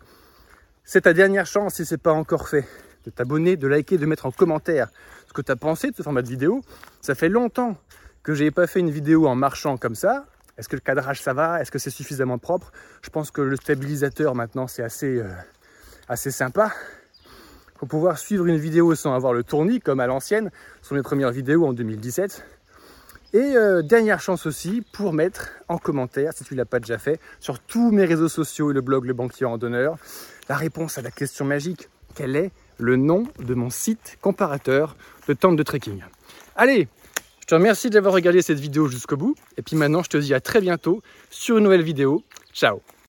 C'est 0.90 1.03
ta 1.03 1.12
dernière 1.12 1.44
chance, 1.44 1.74
si 1.74 1.85
ce 1.85 1.92
n'est 1.94 1.98
pas 1.98 2.14
encore 2.14 2.48
fait, 2.48 2.64
de 3.05 3.11
t'abonner, 3.11 3.59
de 3.59 3.68
liker, 3.68 3.98
de 3.98 4.07
mettre 4.07 4.24
en 4.24 4.31
commentaire 4.31 4.88
ce 5.27 5.35
que 5.35 5.42
tu 5.42 5.53
as 5.53 5.57
pensé 5.57 5.90
de 5.90 5.94
ce 5.94 6.03
format 6.03 6.22
de 6.22 6.29
vidéo. 6.29 6.62
Ça 7.03 7.14
fait 7.14 7.29
longtemps 7.29 7.77
que 8.22 8.33
je 8.33 8.44
n'ai 8.44 8.51
pas 8.51 8.66
fait 8.66 8.81
une 8.81 8.88
vidéo 8.88 9.27
en 9.27 9.35
marchant 9.35 9.77
comme 9.77 9.94
ça. 9.94 10.24
Est-ce 10.57 10.66
que 10.66 10.77
le 10.77 10.81
cadrage 10.81 11.20
ça 11.20 11.35
va? 11.35 11.61
Est-ce 11.61 11.70
que 11.70 11.79
c'est 11.79 11.90
suffisamment 11.90 12.38
propre? 12.38 12.72
Je 13.03 13.11
pense 13.11 13.31
que 13.31 13.42
le 13.42 13.57
stabilisateur 13.57 14.35
maintenant 14.35 14.66
c'est 14.66 14.83
assez, 14.83 15.18
euh, 15.18 16.16
sympa. 16.16 16.72
Pour 17.74 17.87
pouvoir 17.87 18.16
suivre 18.16 18.46
une 18.46 18.57
vidéo 18.57 18.94
sans 18.94 19.12
avoir 19.14 19.35
le 19.35 19.44
tournis 19.44 19.81
comme 19.81 20.01
à 20.01 20.07
l'ancienne, 20.07 20.51
sur 20.81 20.96
mes 20.96 21.03
premières 21.03 21.33
vidéos 21.33 21.66
en 21.66 21.74
2017. 21.74 22.46
Et 23.35 23.57
euh, 23.57 23.83
dernière 23.83 24.22
chance 24.22 24.46
aussi 24.46 24.83
pour 24.94 25.12
mettre 25.12 25.51
en 25.68 25.77
commentaire, 25.77 26.33
si 26.33 26.44
tu 26.44 26.55
ne 26.55 26.59
l'as 26.61 26.64
pas 26.64 26.81
déjà 26.81 26.96
fait, 26.96 27.20
sur 27.40 27.61
tous 27.61 27.90
mes 27.90 28.07
réseaux 28.07 28.31
sociaux 28.31 28.70
et 28.70 28.74
le 28.74 28.81
blog 28.81 29.05
Le 29.05 29.12
Banquier 29.12 29.44
en 29.44 29.59
Donneur, 29.59 29.98
la 30.48 30.56
réponse 30.56 30.98
à 30.98 31.02
la 31.02 31.11
question 31.11 31.44
magique. 31.44 31.88
Quel 32.14 32.37
est 32.37 32.50
le 32.78 32.96
nom 32.96 33.24
de 33.38 33.54
mon 33.54 33.70
site 33.70 34.18
comparateur 34.20 34.96
de 35.28 35.34
tente 35.34 35.56
de 35.56 35.62
trekking? 35.62 36.02
Allez, 36.56 36.88
je 37.40 37.46
te 37.46 37.54
remercie 37.54 37.90
d'avoir 37.90 38.14
regardé 38.14 38.42
cette 38.42 38.61
vidéo 38.61 38.88
jusqu'au 38.88 39.16
bout. 39.16 39.34
Et 39.56 39.62
puis 39.62 39.76
maintenant, 39.76 40.02
je 40.02 40.11
te 40.11 40.16
dis 40.16 40.34
à 40.34 40.40
très 40.40 40.61
bientôt 40.61 41.02
sur 41.30 41.58
une 41.58 41.64
nouvelle 41.64 41.82
vidéo. 41.82 42.22
Ciao 42.52 42.80